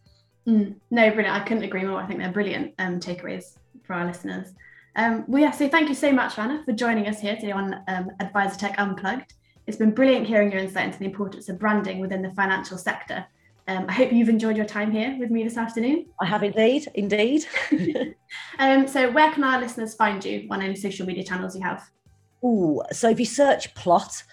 Mm, 0.47 0.77
no, 0.91 1.11
brilliant. 1.11 1.41
I 1.41 1.45
couldn't 1.45 1.63
agree 1.63 1.85
more. 1.85 2.01
I 2.01 2.07
think 2.07 2.19
they're 2.19 2.33
brilliant 2.33 2.75
um, 2.79 2.99
takeaways 2.99 3.59
for 3.85 3.95
our 3.95 4.07
listeners. 4.07 4.53
Um, 4.97 5.25
well, 5.27 5.43
yeah, 5.43 5.51
so 5.51 5.69
thank 5.69 5.89
you 5.89 5.95
so 5.95 6.13
much, 6.13 6.39
Anna, 6.39 6.63
for 6.65 6.73
joining 6.73 7.07
us 7.09 7.21
here 7.21 7.35
today 7.35 7.53
on 7.53 7.83
um, 7.89 8.11
Advisor 8.21 8.59
Tech 8.59 8.75
Unplugged. 8.79 9.35
It's 9.67 9.77
been 9.77 9.93
brilliant 9.93 10.27
hearing 10.27 10.51
your 10.51 10.61
insight 10.61 10.87
into 10.87 10.99
the 10.99 11.05
importance 11.07 11.49
of 11.49 11.59
branding 11.59 12.01
within 12.01 12.21
the 12.21 12.31
financial 12.33 12.77
sector. 12.77 13.25
Um, 13.69 13.87
I 13.89 13.93
hope 13.93 14.13
you've 14.13 14.29
enjoyed 14.29 14.57
your 14.57 14.67
time 14.67 14.91
here 14.91 15.17
with 15.19 15.31
me 15.31 15.45
this 15.45 15.57
afternoon. 15.57 16.07
I 16.21 16.27
have 16.27 16.43
indeed, 16.43 16.89
indeed. 16.95 17.47
um, 18.59 18.89
so, 18.89 19.11
where 19.13 19.33
can 19.33 19.45
our 19.45 19.61
listeners 19.61 19.95
find 19.95 20.25
you 20.25 20.49
on 20.51 20.61
any 20.61 20.75
social 20.75 21.07
media 21.07 21.23
channels 21.23 21.55
you 21.55 21.63
have? 21.63 21.89
Oh, 22.43 22.83
so 22.91 23.09
if 23.09 23.21
you 23.21 23.27
search 23.27 23.73
Plott, 23.75 24.25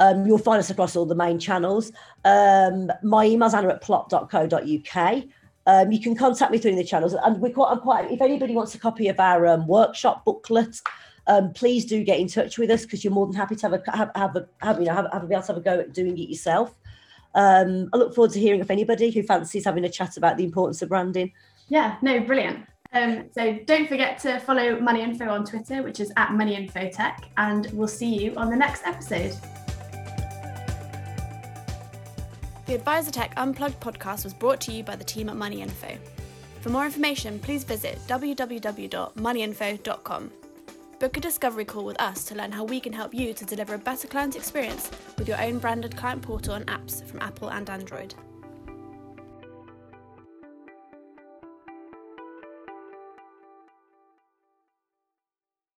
um, 0.00 0.26
you'll 0.26 0.38
find 0.38 0.58
us 0.58 0.70
across 0.70 0.96
all 0.96 1.06
the 1.06 1.14
main 1.14 1.38
channels. 1.38 1.92
Um, 2.24 2.90
my 3.02 3.26
email's 3.26 3.54
anna 3.54 3.68
at 3.68 3.82
plott.co.uk. 3.82 5.24
Um, 5.66 5.90
you 5.92 6.00
can 6.00 6.14
contact 6.14 6.52
me 6.52 6.58
through 6.58 6.76
the 6.76 6.84
channels, 6.84 7.14
and 7.14 7.40
we're 7.40 7.52
quite, 7.52 7.70
I'm 7.70 7.80
quite. 7.80 8.10
If 8.10 8.20
anybody 8.20 8.54
wants 8.54 8.74
a 8.74 8.78
copy 8.78 9.08
of 9.08 9.18
our 9.18 9.46
um, 9.46 9.66
workshop 9.66 10.24
booklet, 10.24 10.80
um, 11.26 11.52
please 11.52 11.84
do 11.86 12.04
get 12.04 12.18
in 12.18 12.28
touch 12.28 12.58
with 12.58 12.70
us 12.70 12.84
because 12.84 13.02
you're 13.02 13.12
more 13.12 13.26
than 13.26 13.34
happy 13.34 13.56
to 13.56 13.68
have 13.68 13.72
a 13.72 13.96
have, 13.96 14.10
have 14.14 14.36
a 14.36 14.48
have 14.58 14.78
you 14.78 14.86
know 14.86 14.94
have, 14.94 15.06
have 15.12 15.24
a 15.24 15.26
be 15.26 15.34
able 15.34 15.42
to 15.42 15.52
have 15.52 15.56
a 15.56 15.60
go 15.60 15.80
at 15.80 15.94
doing 15.94 16.18
it 16.18 16.28
yourself. 16.28 16.74
Um, 17.34 17.88
I 17.92 17.96
look 17.96 18.14
forward 18.14 18.32
to 18.32 18.40
hearing 18.40 18.60
if 18.60 18.70
anybody 18.70 19.10
who 19.10 19.22
fancies 19.22 19.64
having 19.64 19.84
a 19.84 19.90
chat 19.90 20.16
about 20.16 20.36
the 20.36 20.44
importance 20.44 20.82
of 20.82 20.90
branding. 20.90 21.32
Yeah, 21.68 21.96
no, 22.02 22.20
brilliant. 22.20 22.66
Um, 22.92 23.24
so 23.32 23.58
don't 23.64 23.88
forget 23.88 24.18
to 24.20 24.38
follow 24.40 24.78
Money 24.78 25.02
Info 25.02 25.28
on 25.28 25.44
Twitter, 25.44 25.82
which 25.82 25.98
is 25.98 26.12
at 26.16 26.32
Money 26.32 26.54
Info 26.54 26.88
Tech, 26.90 27.28
and 27.38 27.68
we'll 27.72 27.88
see 27.88 28.24
you 28.24 28.34
on 28.36 28.50
the 28.50 28.56
next 28.56 28.86
episode. 28.86 29.34
The 32.66 32.74
Advisor 32.74 33.10
Tech 33.10 33.34
Unplugged 33.36 33.78
podcast 33.80 34.24
was 34.24 34.32
brought 34.32 34.58
to 34.62 34.72
you 34.72 34.82
by 34.82 34.96
the 34.96 35.04
team 35.04 35.28
at 35.28 35.36
Money 35.36 35.60
Info. 35.60 35.98
For 36.62 36.70
more 36.70 36.86
information, 36.86 37.38
please 37.38 37.62
visit 37.62 37.98
www.moneyinfo.com. 38.06 40.30
Book 40.98 41.16
a 41.18 41.20
discovery 41.20 41.66
call 41.66 41.84
with 41.84 42.00
us 42.00 42.24
to 42.24 42.34
learn 42.34 42.52
how 42.52 42.64
we 42.64 42.80
can 42.80 42.94
help 42.94 43.12
you 43.12 43.34
to 43.34 43.44
deliver 43.44 43.74
a 43.74 43.78
better 43.78 44.08
client 44.08 44.34
experience 44.34 44.90
with 45.18 45.28
your 45.28 45.38
own 45.42 45.58
branded 45.58 45.94
client 45.94 46.22
portal 46.22 46.54
and 46.54 46.66
apps 46.68 47.04
from 47.04 47.20
Apple 47.20 47.50
and 47.50 47.68
Android. 47.68 48.14